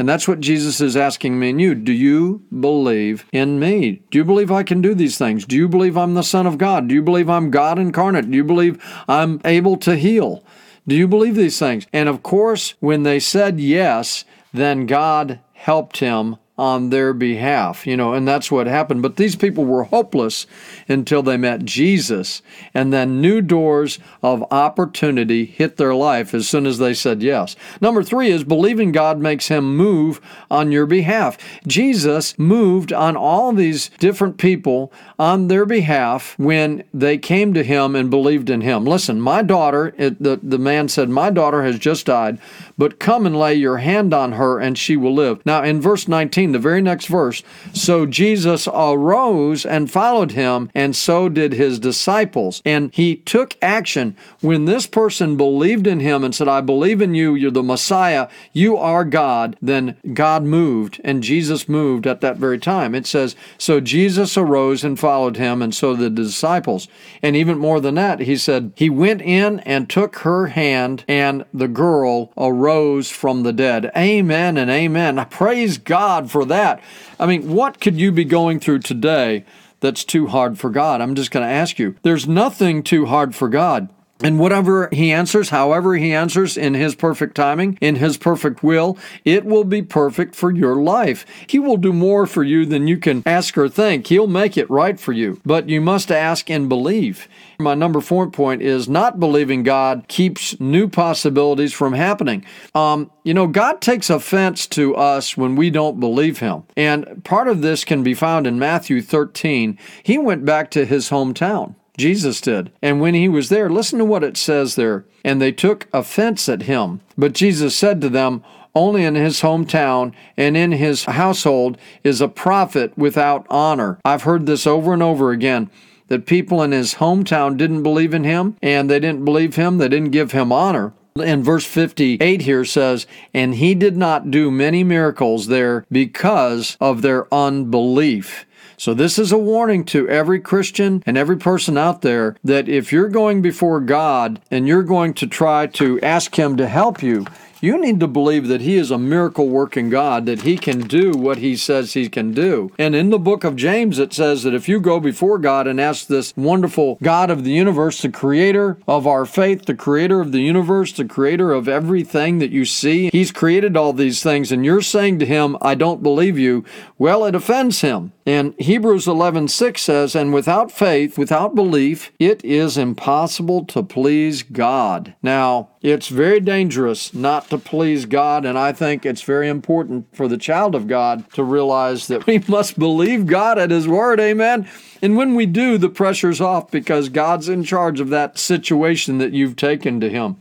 And 0.00 0.08
that's 0.08 0.26
what 0.26 0.40
Jesus 0.40 0.80
is 0.80 0.96
asking 0.96 1.38
me 1.38 1.50
and 1.50 1.60
you. 1.60 1.74
Do 1.74 1.92
you 1.92 2.42
believe 2.58 3.26
in 3.32 3.60
me? 3.60 4.00
Do 4.10 4.16
you 4.16 4.24
believe 4.24 4.50
I 4.50 4.62
can 4.62 4.80
do 4.80 4.94
these 4.94 5.18
things? 5.18 5.44
Do 5.44 5.54
you 5.54 5.68
believe 5.68 5.94
I'm 5.98 6.14
the 6.14 6.22
Son 6.22 6.46
of 6.46 6.56
God? 6.56 6.88
Do 6.88 6.94
you 6.94 7.02
believe 7.02 7.28
I'm 7.28 7.50
God 7.50 7.78
incarnate? 7.78 8.30
Do 8.30 8.34
you 8.34 8.42
believe 8.42 8.82
I'm 9.06 9.42
able 9.44 9.76
to 9.76 9.96
heal? 9.96 10.42
Do 10.88 10.94
you 10.94 11.06
believe 11.06 11.34
these 11.34 11.58
things? 11.58 11.86
And 11.92 12.08
of 12.08 12.22
course, 12.22 12.72
when 12.80 13.02
they 13.02 13.20
said 13.20 13.60
yes, 13.60 14.24
then 14.54 14.86
God 14.86 15.40
helped 15.52 15.98
him 15.98 16.36
on 16.60 16.90
their 16.90 17.14
behalf, 17.14 17.86
you 17.86 17.96
know, 17.96 18.12
and 18.12 18.28
that's 18.28 18.50
what 18.50 18.66
happened. 18.66 19.00
But 19.00 19.16
these 19.16 19.34
people 19.34 19.64
were 19.64 19.84
hopeless 19.84 20.46
until 20.90 21.22
they 21.22 21.38
met 21.38 21.64
Jesus, 21.64 22.42
and 22.74 22.92
then 22.92 23.22
new 23.22 23.40
doors 23.40 23.98
of 24.22 24.44
opportunity 24.52 25.46
hit 25.46 25.78
their 25.78 25.94
life 25.94 26.34
as 26.34 26.46
soon 26.46 26.66
as 26.66 26.76
they 26.76 26.92
said 26.92 27.22
yes. 27.22 27.56
Number 27.80 28.02
three 28.02 28.30
is 28.30 28.44
believing 28.44 28.92
God 28.92 29.18
makes 29.18 29.48
him 29.48 29.74
move 29.74 30.20
on 30.50 30.70
your 30.70 30.84
behalf. 30.84 31.38
Jesus 31.66 32.38
moved 32.38 32.92
on 32.92 33.16
all 33.16 33.54
these 33.54 33.88
different 33.98 34.36
people 34.36 34.92
on 35.18 35.48
their 35.48 35.64
behalf 35.64 36.38
when 36.38 36.84
they 36.92 37.16
came 37.16 37.54
to 37.54 37.64
him 37.64 37.96
and 37.96 38.10
believed 38.10 38.50
in 38.50 38.60
him. 38.60 38.84
Listen, 38.84 39.18
my 39.18 39.40
daughter, 39.40 39.94
it, 39.96 40.22
the, 40.22 40.38
the 40.42 40.58
man 40.58 40.88
said, 40.88 41.08
My 41.08 41.30
daughter 41.30 41.62
has 41.62 41.78
just 41.78 42.04
died, 42.04 42.38
but 42.76 42.98
come 42.98 43.24
and 43.24 43.38
lay 43.38 43.54
your 43.54 43.78
hand 43.78 44.12
on 44.12 44.32
her 44.32 44.58
and 44.58 44.76
she 44.76 44.94
will 44.94 45.14
live. 45.14 45.40
Now, 45.46 45.62
in 45.62 45.80
verse 45.80 46.06
19, 46.06 46.49
15, 46.50 46.52
the 46.52 46.58
very 46.58 46.82
next 46.82 47.06
verse. 47.06 47.42
So 47.72 48.06
Jesus 48.06 48.68
arose 48.68 49.64
and 49.64 49.90
followed 49.90 50.32
him, 50.32 50.70
and 50.74 50.94
so 50.94 51.28
did 51.28 51.52
his 51.52 51.78
disciples. 51.78 52.62
And 52.64 52.92
he 52.94 53.16
took 53.16 53.56
action. 53.62 54.16
When 54.40 54.64
this 54.64 54.86
person 54.86 55.36
believed 55.36 55.86
in 55.86 56.00
him 56.00 56.24
and 56.24 56.34
said, 56.34 56.48
I 56.48 56.60
believe 56.60 57.00
in 57.00 57.14
you, 57.14 57.34
you're 57.34 57.50
the 57.50 57.62
Messiah, 57.62 58.28
you 58.52 58.76
are 58.76 59.04
God, 59.04 59.56
then 59.62 59.96
God 60.14 60.42
moved, 60.42 61.00
and 61.04 61.22
Jesus 61.22 61.68
moved 61.68 62.06
at 62.06 62.20
that 62.20 62.36
very 62.36 62.58
time. 62.58 62.94
It 62.94 63.06
says, 63.06 63.36
So 63.58 63.80
Jesus 63.80 64.36
arose 64.36 64.84
and 64.84 64.98
followed 64.98 65.36
him, 65.36 65.62
and 65.62 65.74
so 65.74 65.94
the 65.94 66.10
disciples. 66.10 66.88
And 67.22 67.36
even 67.36 67.58
more 67.58 67.80
than 67.80 67.94
that, 67.96 68.20
he 68.20 68.36
said, 68.36 68.72
He 68.76 68.90
went 68.90 69.22
in 69.22 69.60
and 69.60 69.88
took 69.88 70.16
her 70.16 70.48
hand, 70.48 71.04
and 71.06 71.44
the 71.52 71.68
girl 71.68 72.32
arose 72.36 73.10
from 73.10 73.42
the 73.42 73.52
dead. 73.52 73.90
Amen 73.96 74.56
and 74.56 74.70
amen. 74.70 75.24
Praise 75.30 75.78
God 75.78 76.30
for 76.40 76.46
that. 76.46 76.82
I 77.18 77.26
mean, 77.26 77.52
what 77.52 77.80
could 77.82 78.00
you 78.00 78.10
be 78.10 78.24
going 78.24 78.60
through 78.60 78.78
today 78.78 79.44
that's 79.80 80.04
too 80.04 80.28
hard 80.28 80.58
for 80.58 80.70
God? 80.70 81.02
I'm 81.02 81.14
just 81.14 81.30
going 81.30 81.46
to 81.46 81.52
ask 81.52 81.78
you. 81.78 81.96
There's 82.02 82.26
nothing 82.26 82.82
too 82.82 83.04
hard 83.04 83.34
for 83.34 83.50
God. 83.50 83.90
And 84.22 84.38
whatever 84.38 84.88
he 84.92 85.12
answers, 85.12 85.50
however 85.50 85.94
he 85.94 86.12
answers 86.12 86.56
in 86.56 86.74
his 86.74 86.94
perfect 86.94 87.34
timing, 87.34 87.78
in 87.80 87.96
his 87.96 88.16
perfect 88.16 88.62
will, 88.62 88.98
it 89.24 89.44
will 89.44 89.64
be 89.64 89.82
perfect 89.82 90.34
for 90.34 90.50
your 90.50 90.76
life. 90.76 91.24
He 91.46 91.58
will 91.58 91.76
do 91.76 91.92
more 91.92 92.26
for 92.26 92.42
you 92.42 92.66
than 92.66 92.86
you 92.86 92.98
can 92.98 93.22
ask 93.24 93.56
or 93.56 93.68
think. 93.68 94.08
He'll 94.08 94.26
make 94.26 94.56
it 94.56 94.68
right 94.70 94.98
for 94.98 95.12
you. 95.12 95.40
But 95.44 95.68
you 95.68 95.80
must 95.80 96.10
ask 96.10 96.50
and 96.50 96.68
believe. 96.68 97.28
My 97.58 97.74
number 97.74 98.00
four 98.00 98.30
point 98.30 98.62
is 98.62 98.88
not 98.88 99.20
believing 99.20 99.62
God 99.62 100.06
keeps 100.08 100.58
new 100.60 100.88
possibilities 100.88 101.72
from 101.72 101.92
happening. 101.92 102.44
Um, 102.74 103.10
you 103.24 103.34
know, 103.34 103.46
God 103.46 103.80
takes 103.80 104.10
offense 104.10 104.66
to 104.68 104.96
us 104.96 105.36
when 105.36 105.56
we 105.56 105.70
don't 105.70 106.00
believe 106.00 106.38
Him. 106.38 106.64
And 106.76 107.22
part 107.24 107.48
of 107.48 107.62
this 107.62 107.84
can 107.84 108.02
be 108.02 108.14
found 108.14 108.46
in 108.46 108.58
Matthew 108.58 109.02
13. 109.02 109.78
He 110.02 110.18
went 110.18 110.44
back 110.44 110.70
to 110.72 110.86
his 110.86 111.10
hometown. 111.10 111.74
Jesus 112.00 112.40
did. 112.40 112.72
And 112.82 113.00
when 113.00 113.14
he 113.14 113.28
was 113.28 113.48
there, 113.48 113.70
listen 113.70 113.98
to 113.98 114.04
what 114.04 114.24
it 114.24 114.36
says 114.36 114.74
there. 114.74 115.04
And 115.24 115.40
they 115.40 115.52
took 115.52 115.86
offense 115.92 116.48
at 116.48 116.62
him. 116.62 117.00
But 117.16 117.34
Jesus 117.34 117.76
said 117.76 118.00
to 118.00 118.08
them, 118.08 118.42
only 118.74 119.04
in 119.04 119.16
his 119.16 119.40
hometown 119.40 120.12
and 120.36 120.56
in 120.56 120.72
his 120.72 121.04
household 121.04 121.76
is 122.04 122.20
a 122.20 122.28
prophet 122.28 122.96
without 122.96 123.46
honor. 123.50 123.98
I've 124.04 124.22
heard 124.22 124.46
this 124.46 124.66
over 124.66 124.92
and 124.92 125.02
over 125.02 125.32
again 125.32 125.70
that 126.08 126.26
people 126.26 126.62
in 126.62 126.72
his 126.72 126.94
hometown 126.96 127.56
didn't 127.56 127.82
believe 127.82 128.14
in 128.14 128.24
him 128.24 128.56
and 128.62 128.90
they 128.90 129.00
didn't 129.00 129.24
believe 129.24 129.56
him, 129.56 129.78
they 129.78 129.88
didn't 129.88 130.10
give 130.10 130.32
him 130.32 130.52
honor. 130.52 130.92
And 131.20 131.44
verse 131.44 131.64
58 131.64 132.42
here 132.42 132.64
says, 132.64 133.06
And 133.34 133.56
he 133.56 133.74
did 133.74 133.96
not 133.96 134.30
do 134.30 134.50
many 134.50 134.84
miracles 134.84 135.48
there 135.48 135.84
because 135.90 136.76
of 136.80 137.02
their 137.02 137.32
unbelief. 137.34 138.46
So, 138.80 138.94
this 138.94 139.18
is 139.18 139.30
a 139.30 139.36
warning 139.36 139.84
to 139.92 140.08
every 140.08 140.40
Christian 140.40 141.02
and 141.04 141.18
every 141.18 141.36
person 141.36 141.76
out 141.76 142.00
there 142.00 142.36
that 142.42 142.66
if 142.66 142.94
you're 142.94 143.10
going 143.10 143.42
before 143.42 143.78
God 143.78 144.40
and 144.50 144.66
you're 144.66 144.82
going 144.82 145.12
to 145.20 145.26
try 145.26 145.66
to 145.66 146.00
ask 146.00 146.34
Him 146.34 146.56
to 146.56 146.66
help 146.66 147.02
you, 147.02 147.26
you 147.60 147.80
need 147.80 148.00
to 148.00 148.06
believe 148.06 148.48
that 148.48 148.60
He 148.60 148.76
is 148.76 148.90
a 148.90 148.98
miracle 148.98 149.48
working 149.48 149.90
God, 149.90 150.26
that 150.26 150.42
He 150.42 150.56
can 150.56 150.80
do 150.80 151.12
what 151.12 151.38
He 151.38 151.56
says 151.56 151.92
He 151.92 152.08
can 152.08 152.32
do. 152.32 152.72
And 152.78 152.94
in 152.94 153.10
the 153.10 153.18
book 153.18 153.44
of 153.44 153.56
James, 153.56 153.98
it 153.98 154.12
says 154.12 154.42
that 154.42 154.54
if 154.54 154.68
you 154.68 154.80
go 154.80 155.00
before 155.00 155.38
God 155.38 155.66
and 155.66 155.80
ask 155.80 156.06
this 156.06 156.32
wonderful 156.36 156.98
God 157.02 157.30
of 157.30 157.44
the 157.44 157.52
universe, 157.52 158.02
the 158.02 158.08
creator 158.08 158.78
of 158.88 159.06
our 159.06 159.26
faith, 159.26 159.66
the 159.66 159.74
creator 159.74 160.20
of 160.20 160.32
the 160.32 160.40
universe, 160.40 160.92
the 160.92 161.04
creator 161.04 161.52
of 161.52 161.68
everything 161.68 162.38
that 162.38 162.50
you 162.50 162.64
see, 162.64 163.10
He's 163.10 163.32
created 163.32 163.76
all 163.76 163.92
these 163.92 164.22
things, 164.22 164.50
and 164.50 164.64
you're 164.64 164.80
saying 164.80 165.18
to 165.18 165.26
Him, 165.26 165.56
I 165.60 165.74
don't 165.74 166.02
believe 166.02 166.38
you, 166.38 166.64
well, 166.98 167.24
it 167.24 167.34
offends 167.34 167.80
Him. 167.80 168.12
And 168.26 168.54
Hebrews 168.58 169.06
11:6 169.06 169.82
says, 169.82 170.14
"And 170.14 170.32
without 170.32 170.70
faith, 170.70 171.18
without 171.18 171.56
belief, 171.56 172.12
it 172.20 172.40
is 172.44 172.78
impossible 172.78 173.64
to 173.64 173.82
please 173.82 174.44
God." 174.44 175.14
Now, 175.20 175.70
it's 175.82 176.08
very 176.08 176.38
dangerous 176.38 177.12
not 177.12 177.49
to 177.50 177.58
please 177.58 178.06
God, 178.06 178.44
and 178.44 178.58
I 178.58 178.72
think 178.72 179.04
it's 179.04 179.22
very 179.22 179.48
important 179.48 180.06
for 180.14 180.26
the 180.26 180.38
child 180.38 180.74
of 180.74 180.88
God 180.88 181.30
to 181.34 181.44
realize 181.44 182.06
that 182.08 182.26
we 182.26 182.38
must 182.48 182.78
believe 182.78 183.26
God 183.26 183.58
at 183.58 183.70
His 183.70 183.86
word. 183.86 184.18
Amen. 184.20 184.68
And 185.02 185.16
when 185.16 185.34
we 185.34 185.46
do, 185.46 185.78
the 185.78 185.88
pressure's 185.88 186.40
off 186.40 186.70
because 186.70 187.08
God's 187.08 187.48
in 187.48 187.64
charge 187.64 188.00
of 188.00 188.08
that 188.10 188.38
situation 188.38 189.18
that 189.18 189.32
you've 189.32 189.56
taken 189.56 190.00
to 190.00 190.08
Him. 190.08 190.36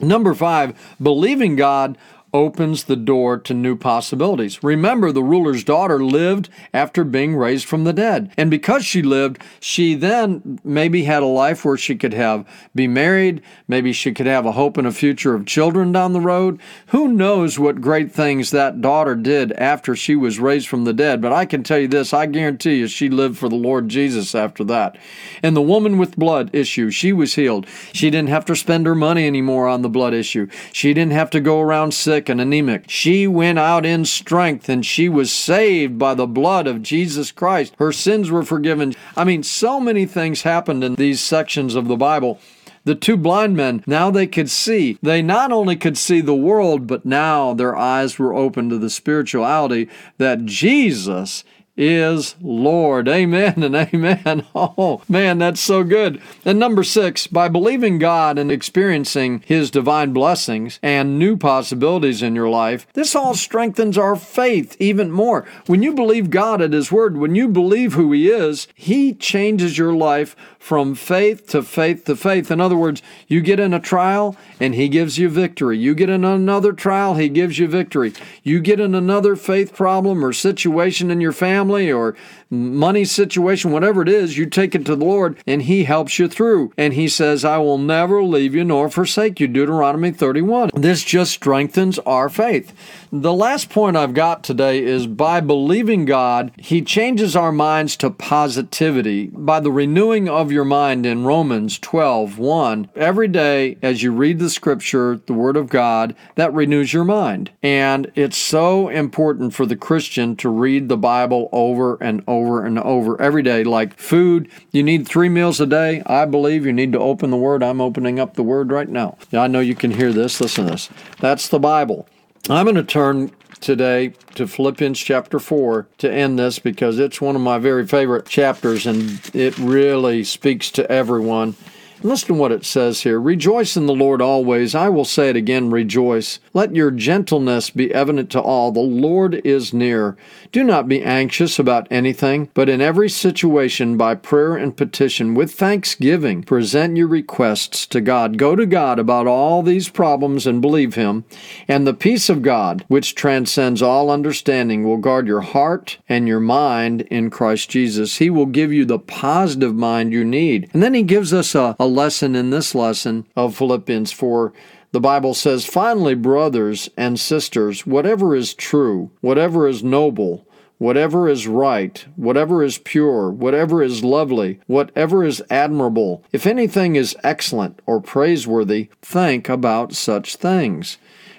Number 0.00 0.34
five, 0.34 0.78
believing 1.02 1.56
God 1.56 1.98
opens 2.32 2.84
the 2.84 2.96
door 2.96 3.38
to 3.38 3.54
new 3.54 3.76
possibilities. 3.76 4.62
Remember, 4.62 5.12
the 5.12 5.22
ruler's 5.22 5.64
daughter 5.64 6.02
lived 6.02 6.48
after 6.74 7.04
being 7.04 7.34
raised 7.36 7.66
from 7.66 7.84
the 7.84 7.92
dead. 7.92 8.30
And 8.36 8.50
because 8.50 8.84
she 8.84 9.02
lived, 9.02 9.42
she 9.60 9.94
then 9.94 10.60
maybe 10.62 11.04
had 11.04 11.22
a 11.22 11.26
life 11.26 11.64
where 11.64 11.76
she 11.76 11.96
could 11.96 12.12
have 12.12 12.46
be 12.74 12.86
married, 12.86 13.42
maybe 13.66 13.92
she 13.92 14.12
could 14.12 14.26
have 14.26 14.44
a 14.44 14.52
hope 14.52 14.76
and 14.76 14.86
a 14.86 14.92
future 14.92 15.34
of 15.34 15.46
children 15.46 15.92
down 15.92 16.12
the 16.12 16.20
road. 16.20 16.60
Who 16.88 17.08
knows 17.08 17.58
what 17.58 17.80
great 17.80 18.12
things 18.12 18.50
that 18.50 18.80
daughter 18.80 19.14
did 19.14 19.52
after 19.52 19.96
she 19.96 20.14
was 20.16 20.38
raised 20.38 20.68
from 20.68 20.84
the 20.84 20.92
dead, 20.92 21.22
but 21.22 21.32
I 21.32 21.46
can 21.46 21.62
tell 21.62 21.78
you 21.78 21.88
this, 21.88 22.12
I 22.12 22.26
guarantee 22.26 22.76
you 22.76 22.88
she 22.88 23.08
lived 23.08 23.38
for 23.38 23.48
the 23.48 23.56
Lord 23.56 23.88
Jesus 23.88 24.34
after 24.34 24.64
that. 24.64 24.96
And 25.42 25.56
the 25.56 25.62
woman 25.62 25.98
with 25.98 26.16
blood 26.16 26.50
issue, 26.52 26.90
she 26.90 27.12
was 27.12 27.34
healed. 27.34 27.66
She 27.92 28.10
didn't 28.10 28.28
have 28.28 28.44
to 28.46 28.56
spend 28.56 28.86
her 28.86 28.94
money 28.94 29.26
anymore 29.26 29.68
on 29.68 29.82
the 29.82 29.88
blood 29.88 30.14
issue. 30.14 30.48
She 30.72 30.92
didn't 30.92 31.12
have 31.12 31.30
to 31.30 31.40
go 31.40 31.60
around 31.60 31.94
sick 31.94 32.17
sick 32.18 32.28
and 32.28 32.40
anemic. 32.40 32.90
She 32.90 33.28
went 33.28 33.60
out 33.60 33.86
in 33.86 34.04
strength 34.04 34.68
and 34.68 34.84
she 34.84 35.08
was 35.08 35.32
saved 35.32 36.00
by 36.00 36.14
the 36.14 36.26
blood 36.26 36.66
of 36.66 36.82
Jesus 36.82 37.30
Christ. 37.30 37.76
Her 37.78 37.92
sins 37.92 38.28
were 38.28 38.42
forgiven. 38.42 38.96
I 39.16 39.22
mean, 39.22 39.44
so 39.44 39.78
many 39.78 40.04
things 40.04 40.42
happened 40.42 40.82
in 40.82 40.96
these 40.96 41.20
sections 41.20 41.76
of 41.76 41.86
the 41.86 41.96
Bible. 41.96 42.40
The 42.82 42.96
two 42.96 43.16
blind 43.16 43.56
men, 43.56 43.84
now 43.86 44.10
they 44.10 44.26
could 44.26 44.50
see. 44.50 44.98
They 45.00 45.22
not 45.22 45.52
only 45.52 45.76
could 45.76 45.96
see 45.96 46.20
the 46.20 46.34
world, 46.34 46.88
but 46.88 47.06
now 47.06 47.54
their 47.54 47.76
eyes 47.76 48.18
were 48.18 48.34
open 48.34 48.68
to 48.70 48.78
the 48.78 48.90
spirituality 48.90 49.88
that 50.16 50.44
Jesus 50.44 51.44
is 51.78 52.34
Lord. 52.42 53.08
Amen 53.08 53.62
and 53.62 53.74
amen. 53.76 54.44
Oh, 54.54 55.02
man, 55.08 55.38
that's 55.38 55.60
so 55.60 55.84
good. 55.84 56.20
And 56.44 56.58
number 56.58 56.82
six, 56.82 57.28
by 57.28 57.48
believing 57.48 57.98
God 57.98 58.38
and 58.38 58.50
experiencing 58.50 59.44
His 59.46 59.70
divine 59.70 60.12
blessings 60.12 60.80
and 60.82 61.18
new 61.18 61.36
possibilities 61.36 62.22
in 62.22 62.34
your 62.34 62.48
life, 62.48 62.88
this 62.94 63.14
all 63.14 63.34
strengthens 63.34 63.96
our 63.96 64.16
faith 64.16 64.76
even 64.80 65.12
more. 65.12 65.46
When 65.66 65.82
you 65.82 65.94
believe 65.94 66.30
God 66.30 66.60
at 66.60 66.72
His 66.72 66.90
Word, 66.90 67.18
when 67.18 67.36
you 67.36 67.46
believe 67.46 67.92
who 67.92 68.10
He 68.10 68.28
is, 68.28 68.66
He 68.74 69.14
changes 69.14 69.78
your 69.78 69.94
life 69.94 70.34
from 70.58 70.96
faith 70.96 71.46
to 71.48 71.62
faith 71.62 72.04
to 72.06 72.16
faith. 72.16 72.50
In 72.50 72.60
other 72.60 72.76
words, 72.76 73.00
you 73.28 73.40
get 73.40 73.60
in 73.60 73.72
a 73.72 73.80
trial 73.80 74.36
and 74.58 74.74
He 74.74 74.88
gives 74.88 75.18
you 75.18 75.28
victory. 75.28 75.78
You 75.78 75.94
get 75.94 76.10
in 76.10 76.24
another 76.24 76.72
trial, 76.72 77.14
He 77.14 77.28
gives 77.28 77.58
you 77.58 77.68
victory. 77.68 78.12
You 78.42 78.60
get 78.60 78.80
in 78.80 78.94
another 78.94 79.36
faith 79.36 79.74
problem 79.74 80.24
or 80.24 80.32
situation 80.32 81.10
in 81.10 81.20
your 81.20 81.32
family 81.32 81.67
or 81.92 82.16
money 82.50 83.04
situation, 83.04 83.70
whatever 83.70 84.02
it 84.02 84.08
is, 84.08 84.38
you 84.38 84.46
take 84.46 84.74
it 84.74 84.86
to 84.86 84.96
the 84.96 85.04
Lord 85.04 85.38
and 85.46 85.62
He 85.62 85.84
helps 85.84 86.18
you 86.18 86.28
through. 86.28 86.72
And 86.76 86.94
He 86.94 87.08
says, 87.08 87.44
I 87.44 87.58
will 87.58 87.78
never 87.78 88.22
leave 88.22 88.54
you 88.54 88.64
nor 88.64 88.88
forsake 88.88 89.40
you. 89.40 89.48
Deuteronomy 89.48 90.10
31. 90.10 90.70
This 90.74 91.04
just 91.04 91.32
strengthens 91.32 91.98
our 92.00 92.28
faith. 92.28 92.72
The 93.10 93.32
last 93.32 93.70
point 93.70 93.96
I've 93.96 94.14
got 94.14 94.42
today 94.42 94.82
is 94.82 95.06
by 95.06 95.40
believing 95.40 96.04
God, 96.04 96.52
He 96.58 96.82
changes 96.82 97.34
our 97.36 97.52
minds 97.52 97.96
to 97.98 98.10
positivity. 98.10 99.28
By 99.28 99.60
the 99.60 99.72
renewing 99.72 100.28
of 100.28 100.52
your 100.52 100.64
mind 100.64 101.06
in 101.06 101.24
Romans 101.24 101.78
12 101.78 102.38
1, 102.38 102.90
every 102.94 103.28
day 103.28 103.78
as 103.82 104.02
you 104.02 104.12
read 104.12 104.38
the 104.38 104.50
scripture, 104.50 105.20
the 105.26 105.32
Word 105.32 105.56
of 105.56 105.68
God, 105.68 106.14
that 106.34 106.52
renews 106.52 106.92
your 106.92 107.04
mind. 107.04 107.50
And 107.62 108.10
it's 108.14 108.36
so 108.36 108.88
important 108.88 109.54
for 109.54 109.66
the 109.66 109.76
Christian 109.76 110.36
to 110.36 110.48
read 110.48 110.88
the 110.88 110.96
Bible 110.96 111.48
over 111.52 111.96
and 112.02 112.22
over 112.26 112.37
over 112.38 112.64
and 112.64 112.78
over 112.78 113.20
every 113.20 113.42
day. 113.42 113.64
Like 113.64 113.98
food, 113.98 114.50
you 114.72 114.82
need 114.82 115.06
three 115.06 115.28
meals 115.28 115.60
a 115.60 115.66
day. 115.66 116.02
I 116.06 116.24
believe 116.24 116.64
you 116.64 116.72
need 116.72 116.92
to 116.92 116.98
open 116.98 117.30
the 117.30 117.36
Word. 117.36 117.62
I'm 117.62 117.80
opening 117.80 118.20
up 118.20 118.34
the 118.34 118.42
Word 118.42 118.70
right 118.70 118.88
now. 118.88 119.16
I 119.32 119.46
know 119.46 119.60
you 119.60 119.74
can 119.74 119.90
hear 119.90 120.12
this. 120.12 120.40
Listen 120.40 120.66
to 120.66 120.72
this. 120.72 120.88
That's 121.20 121.48
the 121.48 121.58
Bible. 121.58 122.08
I'm 122.48 122.64
going 122.64 122.76
to 122.76 122.84
turn 122.84 123.32
today 123.60 124.14
to 124.34 124.46
Philippians 124.46 124.98
chapter 124.98 125.38
4 125.38 125.88
to 125.98 126.12
end 126.12 126.38
this 126.38 126.58
because 126.58 126.98
it's 126.98 127.20
one 127.20 127.36
of 127.36 127.42
my 127.42 127.58
very 127.58 127.86
favorite 127.86 128.26
chapters 128.26 128.86
and 128.86 129.20
it 129.34 129.58
really 129.58 130.24
speaks 130.24 130.70
to 130.72 130.90
everyone. 130.90 131.56
Listen 132.02 132.28
to 132.28 132.34
what 132.34 132.52
it 132.52 132.64
says 132.64 133.02
here 133.02 133.20
Rejoice 133.20 133.76
in 133.76 133.86
the 133.86 133.94
Lord 133.94 134.22
always. 134.22 134.74
I 134.74 134.88
will 134.88 135.04
say 135.04 135.30
it 135.30 135.36
again, 135.36 135.70
rejoice. 135.70 136.38
Let 136.54 136.76
your 136.76 136.92
gentleness 136.92 137.70
be 137.70 137.92
evident 137.92 138.30
to 138.30 138.40
all. 138.40 138.70
The 138.70 138.80
Lord 138.80 139.34
is 139.44 139.74
near. 139.74 140.16
Do 140.50 140.64
not 140.64 140.88
be 140.88 141.02
anxious 141.02 141.58
about 141.58 141.86
anything, 141.90 142.48
but 142.54 142.70
in 142.70 142.80
every 142.80 143.10
situation, 143.10 143.98
by 143.98 144.14
prayer 144.14 144.56
and 144.56 144.74
petition, 144.74 145.34
with 145.34 145.52
thanksgiving, 145.52 146.42
present 146.42 146.96
your 146.96 147.06
requests 147.06 147.86
to 147.88 148.00
God. 148.00 148.38
Go 148.38 148.56
to 148.56 148.64
God 148.64 148.98
about 148.98 149.26
all 149.26 149.62
these 149.62 149.90
problems 149.90 150.46
and 150.46 150.62
believe 150.62 150.94
Him, 150.94 151.24
and 151.68 151.86
the 151.86 151.92
peace 151.92 152.30
of 152.30 152.40
God, 152.40 152.84
which 152.88 153.14
transcends 153.14 153.82
all 153.82 154.10
understanding, 154.10 154.84
will 154.84 154.96
guard 154.96 155.26
your 155.26 155.42
heart 155.42 155.98
and 156.08 156.26
your 156.26 156.40
mind 156.40 157.02
in 157.02 157.28
Christ 157.28 157.68
Jesus. 157.68 158.16
He 158.16 158.30
will 158.30 158.46
give 158.46 158.72
you 158.72 158.86
the 158.86 158.98
positive 158.98 159.74
mind 159.74 160.14
you 160.14 160.24
need. 160.24 160.70
And 160.72 160.82
then 160.82 160.94
He 160.94 161.02
gives 161.02 161.34
us 161.34 161.54
a, 161.54 161.76
a 161.78 161.86
lesson 161.86 162.34
in 162.34 162.48
this 162.48 162.74
lesson 162.74 163.26
of 163.36 163.54
Philippians 163.54 164.12
4. 164.12 164.54
The 164.90 165.00
Bible 165.00 165.34
says, 165.34 165.66
Finally, 165.66 166.14
brothers 166.14 166.88
and 166.96 167.20
sisters, 167.20 167.86
whatever 167.86 168.34
is 168.34 168.54
true, 168.54 169.10
whatever 169.20 169.68
is 169.68 169.84
noble, 169.84 170.46
whatever 170.78 171.28
is 171.28 171.46
right, 171.46 172.06
whatever 172.16 172.62
is 172.62 172.78
pure, 172.78 173.30
whatever 173.30 173.82
is 173.82 174.02
lovely, 174.02 174.60
whatever 174.66 175.24
is 175.24 175.42
admirable, 175.50 176.24
if 176.32 176.46
anything 176.46 176.96
is 176.96 177.16
excellent 177.22 177.80
or 177.84 178.00
praiseworthy, 178.00 178.88
think 179.02 179.48
about 179.48 179.92
such 179.92 180.36
things. 180.36 180.96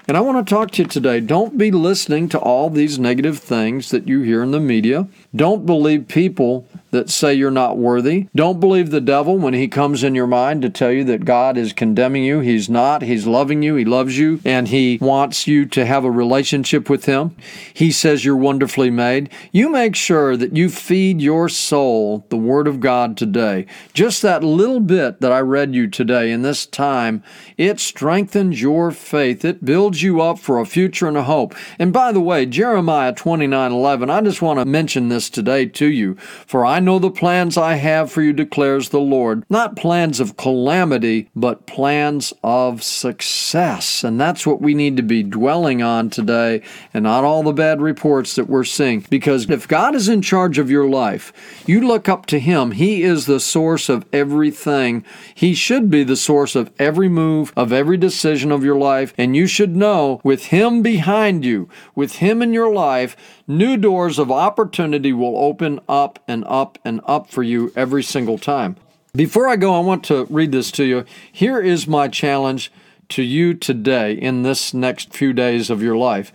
And 0.07 0.17
I 0.17 0.21
want 0.21 0.45
to 0.45 0.53
talk 0.55 0.71
to 0.71 0.81
you 0.81 0.87
today. 0.87 1.19
Don't 1.19 1.57
be 1.57 1.69
listening 1.69 2.29
to 2.29 2.39
all 2.39 2.69
these 2.69 2.97
negative 2.97 3.37
things 3.37 3.91
that 3.91 4.07
you 4.07 4.21
hear 4.21 4.41
in 4.41 4.51
the 4.51 4.59
media. 4.59 5.07
Don't 5.35 5.67
believe 5.67 6.07
people 6.07 6.67
that 6.91 7.09
say 7.09 7.33
you're 7.33 7.51
not 7.51 7.77
worthy. 7.77 8.27
Don't 8.35 8.59
believe 8.59 8.89
the 8.89 9.01
devil 9.01 9.37
when 9.37 9.53
he 9.53 9.67
comes 9.67 10.03
in 10.03 10.15
your 10.15 10.27
mind 10.27 10.61
to 10.61 10.69
tell 10.69 10.91
you 10.91 11.03
that 11.05 11.25
God 11.25 11.57
is 11.57 11.73
condemning 11.73 12.23
you. 12.23 12.39
He's 12.39 12.69
not. 12.69 13.01
He's 13.01 13.27
loving 13.27 13.61
you. 13.61 13.75
He 13.75 13.85
loves 13.85 14.17
you 14.17 14.39
and 14.43 14.67
he 14.67 14.97
wants 15.01 15.47
you 15.47 15.65
to 15.67 15.85
have 15.85 16.03
a 16.03 16.11
relationship 16.11 16.89
with 16.89 17.05
him. 17.05 17.35
He 17.73 17.91
says 17.91 18.25
you're 18.25 18.35
wonderfully 18.35 18.89
made. 18.89 19.29
You 19.51 19.69
make 19.69 19.95
sure 19.95 20.35
that 20.37 20.55
you 20.55 20.69
feed 20.69 21.21
your 21.21 21.49
soul 21.49 22.25
the 22.29 22.37
word 22.37 22.67
of 22.67 22.79
God 22.79 23.17
today. 23.17 23.65
Just 23.93 24.21
that 24.21 24.43
little 24.43 24.79
bit 24.79 25.21
that 25.21 25.31
I 25.31 25.39
read 25.39 25.75
you 25.75 25.87
today 25.87 26.31
in 26.31 26.41
this 26.41 26.65
time, 26.65 27.23
it 27.57 27.79
strengthens 27.79 28.61
your 28.61 28.91
faith. 28.91 29.45
It 29.45 29.63
builds 29.65 30.01
you 30.01 30.21
up 30.21 30.39
for 30.39 30.59
a 30.59 30.65
future 30.65 31.07
and 31.07 31.17
a 31.17 31.23
hope. 31.23 31.55
And 31.77 31.93
by 31.93 32.11
the 32.11 32.21
way, 32.21 32.45
Jeremiah 32.45 33.13
29:11, 33.13 34.09
I 34.09 34.21
just 34.21 34.41
want 34.41 34.59
to 34.59 34.65
mention 34.65 35.09
this 35.09 35.29
today 35.29 35.65
to 35.65 35.85
you. 35.85 36.15
For 36.45 36.65
I 36.65 36.78
know 36.79 36.99
the 36.99 37.11
plans 37.11 37.57
I 37.57 37.75
have 37.75 38.11
for 38.11 38.21
you, 38.21 38.33
declares 38.33 38.89
the 38.89 38.99
Lord. 38.99 39.43
Not 39.49 39.75
plans 39.75 40.19
of 40.19 40.37
calamity, 40.37 41.29
but 41.35 41.65
plans 41.67 42.33
of 42.43 42.83
success. 42.83 44.03
And 44.03 44.19
that's 44.19 44.45
what 44.45 44.61
we 44.61 44.73
need 44.73 44.97
to 44.97 45.03
be 45.03 45.23
dwelling 45.23 45.81
on 45.81 46.09
today 46.09 46.61
and 46.93 47.03
not 47.03 47.23
all 47.23 47.43
the 47.43 47.53
bad 47.53 47.81
reports 47.81 48.35
that 48.35 48.49
we're 48.49 48.63
seeing. 48.63 49.05
Because 49.09 49.49
if 49.49 49.67
God 49.67 49.95
is 49.95 50.09
in 50.09 50.21
charge 50.21 50.57
of 50.57 50.69
your 50.69 50.89
life, 50.89 51.33
you 51.65 51.85
look 51.85 52.09
up 52.09 52.25
to 52.27 52.39
Him. 52.39 52.71
He 52.71 53.03
is 53.03 53.25
the 53.25 53.39
source 53.39 53.89
of 53.89 54.05
everything. 54.13 55.03
He 55.33 55.53
should 55.53 55.89
be 55.89 56.03
the 56.03 56.15
source 56.15 56.55
of 56.55 56.71
every 56.79 57.09
move, 57.09 57.53
of 57.55 57.73
every 57.73 57.97
decision 57.97 58.51
of 58.51 58.63
your 58.63 58.77
life. 58.77 59.13
And 59.17 59.35
you 59.35 59.47
should 59.47 59.75
know 59.75 60.21
with 60.23 60.47
Him 60.47 60.81
behind 60.81 61.43
you, 61.43 61.69
with 61.95 62.17
Him 62.17 62.41
in 62.41 62.53
your 62.53 62.71
life, 62.71 63.15
new 63.47 63.77
doors 63.77 64.19
of 64.19 64.31
opportunity 64.31 65.11
will 65.11 65.37
open 65.37 65.79
up 65.89 66.19
and 66.27 66.45
up 66.45 66.68
and 66.85 67.01
up 67.05 67.29
for 67.29 67.43
you 67.43 67.71
every 67.75 68.03
single 68.03 68.37
time. 68.37 68.75
Before 69.15 69.47
I 69.47 69.55
go, 69.55 69.73
I 69.73 69.79
want 69.79 70.03
to 70.05 70.25
read 70.25 70.51
this 70.51 70.71
to 70.71 70.83
you. 70.83 71.05
Here 71.31 71.59
is 71.59 71.87
my 71.87 72.07
challenge 72.07 72.71
to 73.09 73.23
you 73.23 73.55
today 73.55 74.13
in 74.13 74.43
this 74.43 74.73
next 74.73 75.13
few 75.13 75.33
days 75.33 75.69
of 75.69 75.81
your 75.81 75.97
life. 75.97 76.31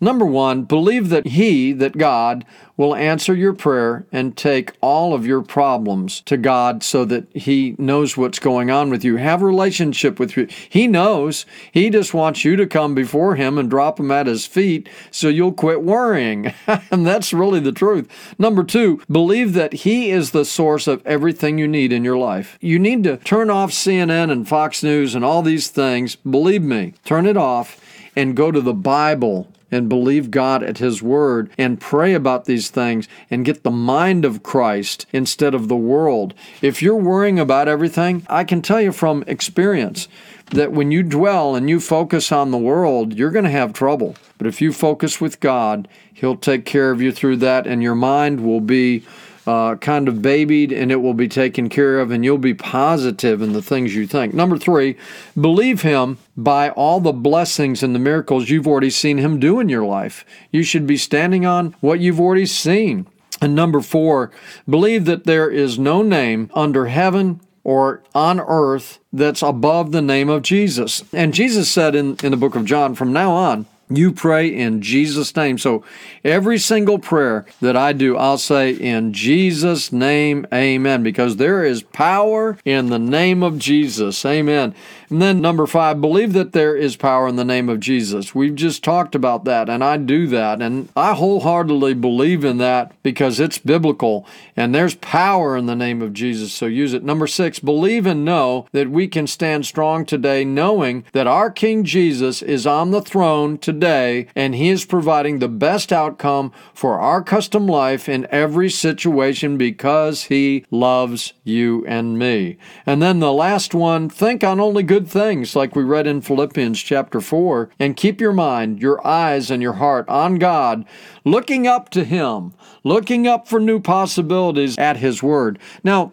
Number 0.00 0.24
one, 0.24 0.62
believe 0.62 1.08
that 1.08 1.28
He, 1.28 1.72
that 1.72 1.98
God, 1.98 2.44
will 2.76 2.94
answer 2.94 3.34
your 3.34 3.52
prayer 3.52 4.06
and 4.12 4.36
take 4.36 4.72
all 4.80 5.12
of 5.12 5.26
your 5.26 5.42
problems 5.42 6.20
to 6.22 6.36
God 6.36 6.84
so 6.84 7.04
that 7.04 7.26
He 7.34 7.74
knows 7.76 8.16
what's 8.16 8.38
going 8.38 8.70
on 8.70 8.88
with 8.88 9.04
you. 9.04 9.16
Have 9.16 9.42
a 9.42 9.46
relationship 9.46 10.20
with 10.20 10.36
you. 10.36 10.46
He 10.68 10.86
knows. 10.86 11.44
He 11.72 11.90
just 11.90 12.14
wants 12.14 12.44
you 12.44 12.54
to 12.56 12.66
come 12.66 12.94
before 12.94 13.34
Him 13.34 13.58
and 13.58 13.68
drop 13.68 13.98
Him 13.98 14.12
at 14.12 14.28
His 14.28 14.46
feet 14.46 14.88
so 15.10 15.28
you'll 15.28 15.52
quit 15.52 15.82
worrying. 15.82 16.54
and 16.90 17.04
that's 17.04 17.32
really 17.32 17.60
the 17.60 17.72
truth. 17.72 18.08
Number 18.38 18.62
two, 18.62 19.02
believe 19.10 19.54
that 19.54 19.72
He 19.72 20.10
is 20.10 20.30
the 20.30 20.44
source 20.44 20.86
of 20.86 21.04
everything 21.04 21.58
you 21.58 21.66
need 21.66 21.92
in 21.92 22.04
your 22.04 22.18
life. 22.18 22.56
You 22.60 22.78
need 22.78 23.02
to 23.04 23.16
turn 23.16 23.50
off 23.50 23.72
CNN 23.72 24.30
and 24.30 24.48
Fox 24.48 24.84
News 24.84 25.16
and 25.16 25.24
all 25.24 25.42
these 25.42 25.68
things. 25.68 26.14
Believe 26.14 26.62
me, 26.62 26.94
turn 27.04 27.26
it 27.26 27.36
off 27.36 27.80
and 28.14 28.36
go 28.36 28.52
to 28.52 28.60
the 28.60 28.74
Bible 28.74 29.48
and 29.70 29.88
believe 29.88 30.30
God 30.30 30.62
at 30.62 30.78
His 30.78 31.02
Word 31.02 31.50
and 31.58 31.80
pray 31.80 32.14
about 32.14 32.44
these 32.44 32.70
things 32.70 33.08
and 33.30 33.44
get 33.44 33.62
the 33.62 33.70
mind 33.70 34.24
of 34.24 34.42
Christ 34.42 35.06
instead 35.12 35.54
of 35.54 35.68
the 35.68 35.76
world. 35.76 36.34
If 36.62 36.82
you're 36.82 36.96
worrying 36.96 37.38
about 37.38 37.68
everything, 37.68 38.26
I 38.28 38.44
can 38.44 38.62
tell 38.62 38.80
you 38.80 38.92
from 38.92 39.24
experience 39.26 40.08
that 40.50 40.72
when 40.72 40.90
you 40.90 41.02
dwell 41.02 41.54
and 41.54 41.68
you 41.68 41.80
focus 41.80 42.32
on 42.32 42.50
the 42.50 42.58
world, 42.58 43.14
you're 43.14 43.30
going 43.30 43.44
to 43.44 43.50
have 43.50 43.72
trouble. 43.72 44.16
But 44.38 44.46
if 44.46 44.60
you 44.60 44.72
focus 44.72 45.20
with 45.20 45.40
God, 45.40 45.88
He'll 46.12 46.36
take 46.36 46.64
care 46.64 46.90
of 46.90 47.02
you 47.02 47.12
through 47.12 47.36
that, 47.38 47.66
and 47.66 47.82
your 47.82 47.94
mind 47.94 48.44
will 48.44 48.60
be 48.60 49.04
uh, 49.48 49.76
kind 49.76 50.08
of 50.08 50.20
babied 50.20 50.72
and 50.72 50.92
it 50.92 51.00
will 51.00 51.14
be 51.14 51.26
taken 51.26 51.70
care 51.70 52.00
of, 52.00 52.10
and 52.10 52.22
you'll 52.22 52.36
be 52.36 52.52
positive 52.52 53.40
in 53.40 53.54
the 53.54 53.62
things 53.62 53.94
you 53.94 54.06
think. 54.06 54.34
Number 54.34 54.58
three, 54.58 54.94
believe 55.40 55.80
Him 55.80 56.18
by 56.36 56.68
all 56.70 57.00
the 57.00 57.12
blessings 57.12 57.82
and 57.82 57.94
the 57.94 57.98
miracles 57.98 58.50
you've 58.50 58.68
already 58.68 58.90
seen 58.90 59.16
Him 59.16 59.40
do 59.40 59.58
in 59.58 59.70
your 59.70 59.86
life. 59.86 60.26
You 60.52 60.62
should 60.62 60.86
be 60.86 60.98
standing 60.98 61.46
on 61.46 61.74
what 61.80 61.98
you've 61.98 62.20
already 62.20 62.44
seen. 62.44 63.06
And 63.40 63.54
number 63.54 63.80
four, 63.80 64.30
believe 64.68 65.06
that 65.06 65.24
there 65.24 65.48
is 65.48 65.78
no 65.78 66.02
name 66.02 66.50
under 66.54 66.86
heaven 66.86 67.40
or 67.64 68.02
on 68.14 68.40
earth 68.40 68.98
that's 69.14 69.40
above 69.40 69.92
the 69.92 70.02
name 70.02 70.28
of 70.28 70.42
Jesus. 70.42 71.04
And 71.12 71.32
Jesus 71.32 71.70
said 71.70 71.94
in, 71.94 72.16
in 72.22 72.32
the 72.32 72.36
book 72.36 72.54
of 72.54 72.66
John, 72.66 72.94
from 72.94 73.14
now 73.14 73.32
on, 73.32 73.64
you 73.90 74.12
pray 74.12 74.48
in 74.48 74.82
Jesus' 74.82 75.34
name. 75.34 75.58
So 75.58 75.84
every 76.24 76.58
single 76.58 76.98
prayer 76.98 77.46
that 77.60 77.76
I 77.76 77.92
do, 77.92 78.16
I'll 78.16 78.38
say 78.38 78.72
in 78.72 79.12
Jesus' 79.12 79.92
name, 79.92 80.46
amen, 80.52 81.02
because 81.02 81.36
there 81.36 81.64
is 81.64 81.82
power 81.82 82.58
in 82.64 82.90
the 82.90 82.98
name 82.98 83.42
of 83.42 83.58
Jesus. 83.58 84.24
Amen. 84.24 84.74
And 85.10 85.22
then 85.22 85.40
number 85.40 85.66
five, 85.66 86.00
believe 86.00 86.34
that 86.34 86.52
there 86.52 86.76
is 86.76 86.96
power 86.96 87.28
in 87.28 87.36
the 87.36 87.44
name 87.44 87.68
of 87.68 87.80
Jesus. 87.80 88.34
We've 88.34 88.54
just 88.54 88.84
talked 88.84 89.14
about 89.14 89.44
that, 89.44 89.68
and 89.68 89.82
I 89.82 89.96
do 89.96 90.26
that. 90.28 90.60
And 90.60 90.88
I 90.94 91.14
wholeheartedly 91.14 91.94
believe 91.94 92.44
in 92.44 92.58
that 92.58 92.92
because 93.02 93.40
it's 93.40 93.58
biblical 93.58 94.26
and 94.56 94.74
there's 94.74 94.96
power 94.96 95.56
in 95.56 95.66
the 95.66 95.76
name 95.76 96.02
of 96.02 96.12
Jesus. 96.12 96.52
So 96.52 96.66
use 96.66 96.92
it. 96.92 97.04
Number 97.04 97.26
six, 97.28 97.60
believe 97.60 98.06
and 98.06 98.24
know 98.24 98.66
that 98.72 98.90
we 98.90 99.06
can 99.06 99.26
stand 99.26 99.66
strong 99.66 100.04
today, 100.04 100.44
knowing 100.44 101.04
that 101.12 101.28
our 101.28 101.50
King 101.50 101.84
Jesus 101.84 102.42
is 102.42 102.66
on 102.66 102.90
the 102.90 103.00
throne 103.00 103.56
today 103.56 104.26
and 104.34 104.56
he 104.56 104.68
is 104.68 104.84
providing 104.84 105.38
the 105.38 105.48
best 105.48 105.92
outcome 105.92 106.52
for 106.74 106.98
our 106.98 107.22
custom 107.22 107.66
life 107.66 108.08
in 108.08 108.26
every 108.30 108.68
situation 108.68 109.56
because 109.56 110.24
he 110.24 110.64
loves 110.70 111.34
you 111.44 111.86
and 111.86 112.18
me. 112.18 112.58
And 112.84 113.00
then 113.00 113.20
the 113.20 113.32
last 113.32 113.74
one, 113.74 114.08
think 114.08 114.42
on 114.42 114.58
only 114.58 114.82
good 114.82 114.97
good 114.98 115.08
things, 115.08 115.54
like 115.54 115.76
we 115.76 115.84
read 115.84 116.08
in 116.08 116.20
Philippians 116.20 116.82
chapter 116.82 117.20
4, 117.20 117.70
and 117.78 117.96
keep 117.96 118.20
your 118.20 118.32
mind, 118.32 118.80
your 118.80 119.06
eyes, 119.06 119.48
and 119.48 119.62
your 119.62 119.74
heart 119.74 120.08
on 120.08 120.40
God, 120.40 120.84
looking 121.24 121.68
up 121.68 121.88
to 121.90 122.02
Him, 122.02 122.52
looking 122.82 123.24
up 123.24 123.46
for 123.46 123.60
new 123.60 123.78
possibilities 123.78 124.76
at 124.76 124.96
His 124.96 125.22
Word. 125.22 125.60
Now, 125.84 126.10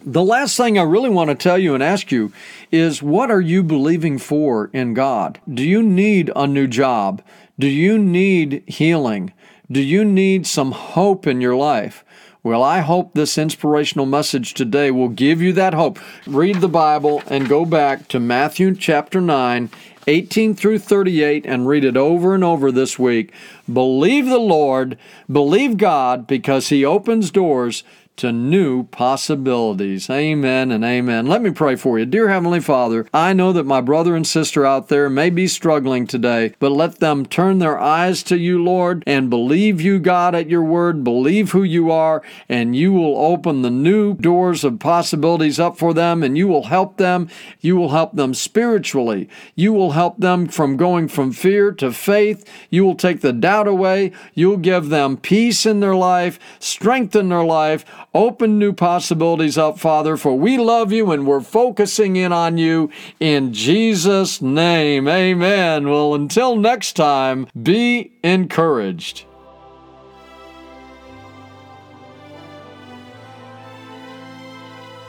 the 0.00 0.24
last 0.24 0.56
thing 0.56 0.78
I 0.78 0.82
really 0.82 1.10
want 1.10 1.28
to 1.28 1.34
tell 1.34 1.58
you 1.58 1.74
and 1.74 1.82
ask 1.82 2.10
you 2.10 2.32
is 2.72 3.02
what 3.02 3.30
are 3.30 3.40
you 3.42 3.62
believing 3.62 4.16
for 4.16 4.70
in 4.72 4.94
God? 4.94 5.38
Do 5.52 5.62
you 5.62 5.82
need 5.82 6.30
a 6.34 6.46
new 6.46 6.66
job? 6.66 7.20
Do 7.58 7.66
you 7.66 7.98
need 7.98 8.64
healing? 8.66 9.34
Do 9.70 9.82
you 9.82 10.06
need 10.06 10.46
some 10.46 10.72
hope 10.72 11.26
in 11.26 11.42
your 11.42 11.56
life? 11.56 12.02
Well, 12.44 12.62
I 12.62 12.80
hope 12.80 13.14
this 13.14 13.38
inspirational 13.38 14.04
message 14.04 14.52
today 14.52 14.90
will 14.90 15.08
give 15.08 15.40
you 15.40 15.54
that 15.54 15.72
hope. 15.72 15.98
Read 16.26 16.60
the 16.60 16.68
Bible 16.68 17.22
and 17.26 17.48
go 17.48 17.64
back 17.64 18.06
to 18.08 18.20
Matthew 18.20 18.74
chapter 18.74 19.18
9, 19.18 19.70
18 20.06 20.54
through 20.54 20.80
38, 20.80 21.46
and 21.46 21.66
read 21.66 21.86
it 21.86 21.96
over 21.96 22.34
and 22.34 22.44
over 22.44 22.70
this 22.70 22.98
week. 22.98 23.32
Believe 23.72 24.26
the 24.26 24.36
Lord, 24.36 24.98
believe 25.32 25.78
God, 25.78 26.26
because 26.26 26.68
He 26.68 26.84
opens 26.84 27.30
doors 27.30 27.82
to 28.16 28.32
new 28.32 28.84
possibilities. 28.84 30.08
Amen 30.08 30.70
and 30.70 30.84
amen. 30.84 31.26
Let 31.26 31.42
me 31.42 31.50
pray 31.50 31.76
for 31.76 31.98
you. 31.98 32.06
Dear 32.06 32.28
Heavenly 32.28 32.60
Father, 32.60 33.06
I 33.12 33.32
know 33.32 33.52
that 33.52 33.66
my 33.66 33.80
brother 33.80 34.14
and 34.14 34.26
sister 34.26 34.64
out 34.64 34.88
there 34.88 35.10
may 35.10 35.30
be 35.30 35.48
struggling 35.48 36.06
today, 36.06 36.54
but 36.58 36.70
let 36.70 37.00
them 37.00 37.26
turn 37.26 37.58
their 37.58 37.78
eyes 37.78 38.22
to 38.24 38.38
you, 38.38 38.62
Lord, 38.62 39.02
and 39.06 39.28
believe 39.28 39.80
you, 39.80 39.98
God, 39.98 40.34
at 40.34 40.48
your 40.48 40.62
word, 40.62 41.02
believe 41.02 41.52
who 41.52 41.62
you 41.62 41.90
are, 41.90 42.22
and 42.48 42.76
you 42.76 42.92
will 42.92 43.16
open 43.16 43.62
the 43.62 43.70
new 43.70 44.14
doors 44.14 44.62
of 44.62 44.78
possibilities 44.78 45.58
up 45.58 45.76
for 45.76 45.92
them, 45.92 46.22
and 46.22 46.38
you 46.38 46.46
will 46.46 46.64
help 46.64 46.98
them. 46.98 47.28
You 47.60 47.76
will 47.76 47.90
help 47.90 48.14
them 48.14 48.32
spiritually. 48.34 49.28
You 49.54 49.72
will 49.72 49.92
help 49.92 50.18
them 50.18 50.46
from 50.46 50.76
going 50.76 51.08
from 51.08 51.32
fear 51.32 51.72
to 51.72 51.92
faith. 51.92 52.48
You 52.70 52.84
will 52.84 52.94
take 52.94 53.20
the 53.20 53.32
doubt 53.32 53.66
away. 53.66 54.12
You'll 54.34 54.58
give 54.58 54.88
them 54.88 55.16
peace 55.16 55.66
in 55.66 55.80
their 55.80 55.96
life, 55.96 56.38
strengthen 56.60 57.28
their 57.28 57.44
life, 57.44 57.84
open 58.14 58.58
new 58.58 58.72
possibilities 58.72 59.58
up, 59.58 59.78
Father, 59.78 60.16
for 60.16 60.38
we 60.38 60.56
love 60.56 60.92
you 60.92 61.10
and 61.10 61.26
we're 61.26 61.40
focusing 61.40 62.16
in 62.16 62.32
on 62.32 62.56
you 62.56 62.90
in 63.20 63.52
Jesus' 63.52 64.40
name. 64.40 65.08
Amen. 65.08 65.88
Well, 65.88 66.14
until 66.14 66.56
next 66.56 66.94
time, 66.94 67.48
be 67.60 68.12
encouraged. 68.22 69.26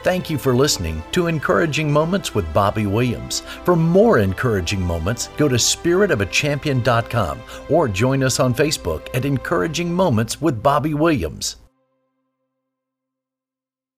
Thank 0.06 0.30
you 0.30 0.38
for 0.38 0.54
listening 0.54 1.02
to 1.10 1.26
Encouraging 1.26 1.92
Moments 1.92 2.32
with 2.32 2.54
Bobby 2.54 2.86
Williams. 2.86 3.40
For 3.64 3.74
more 3.74 4.20
encouraging 4.20 4.80
moments, 4.80 5.30
go 5.36 5.48
to 5.48 5.56
spiritofachampion.com 5.56 7.40
or 7.68 7.88
join 7.88 8.22
us 8.22 8.38
on 8.38 8.54
Facebook 8.54 9.08
at 9.16 9.24
Encouraging 9.24 9.92
Moments 9.92 10.40
with 10.40 10.62
Bobby 10.62 10.94
Williams. 10.94 11.56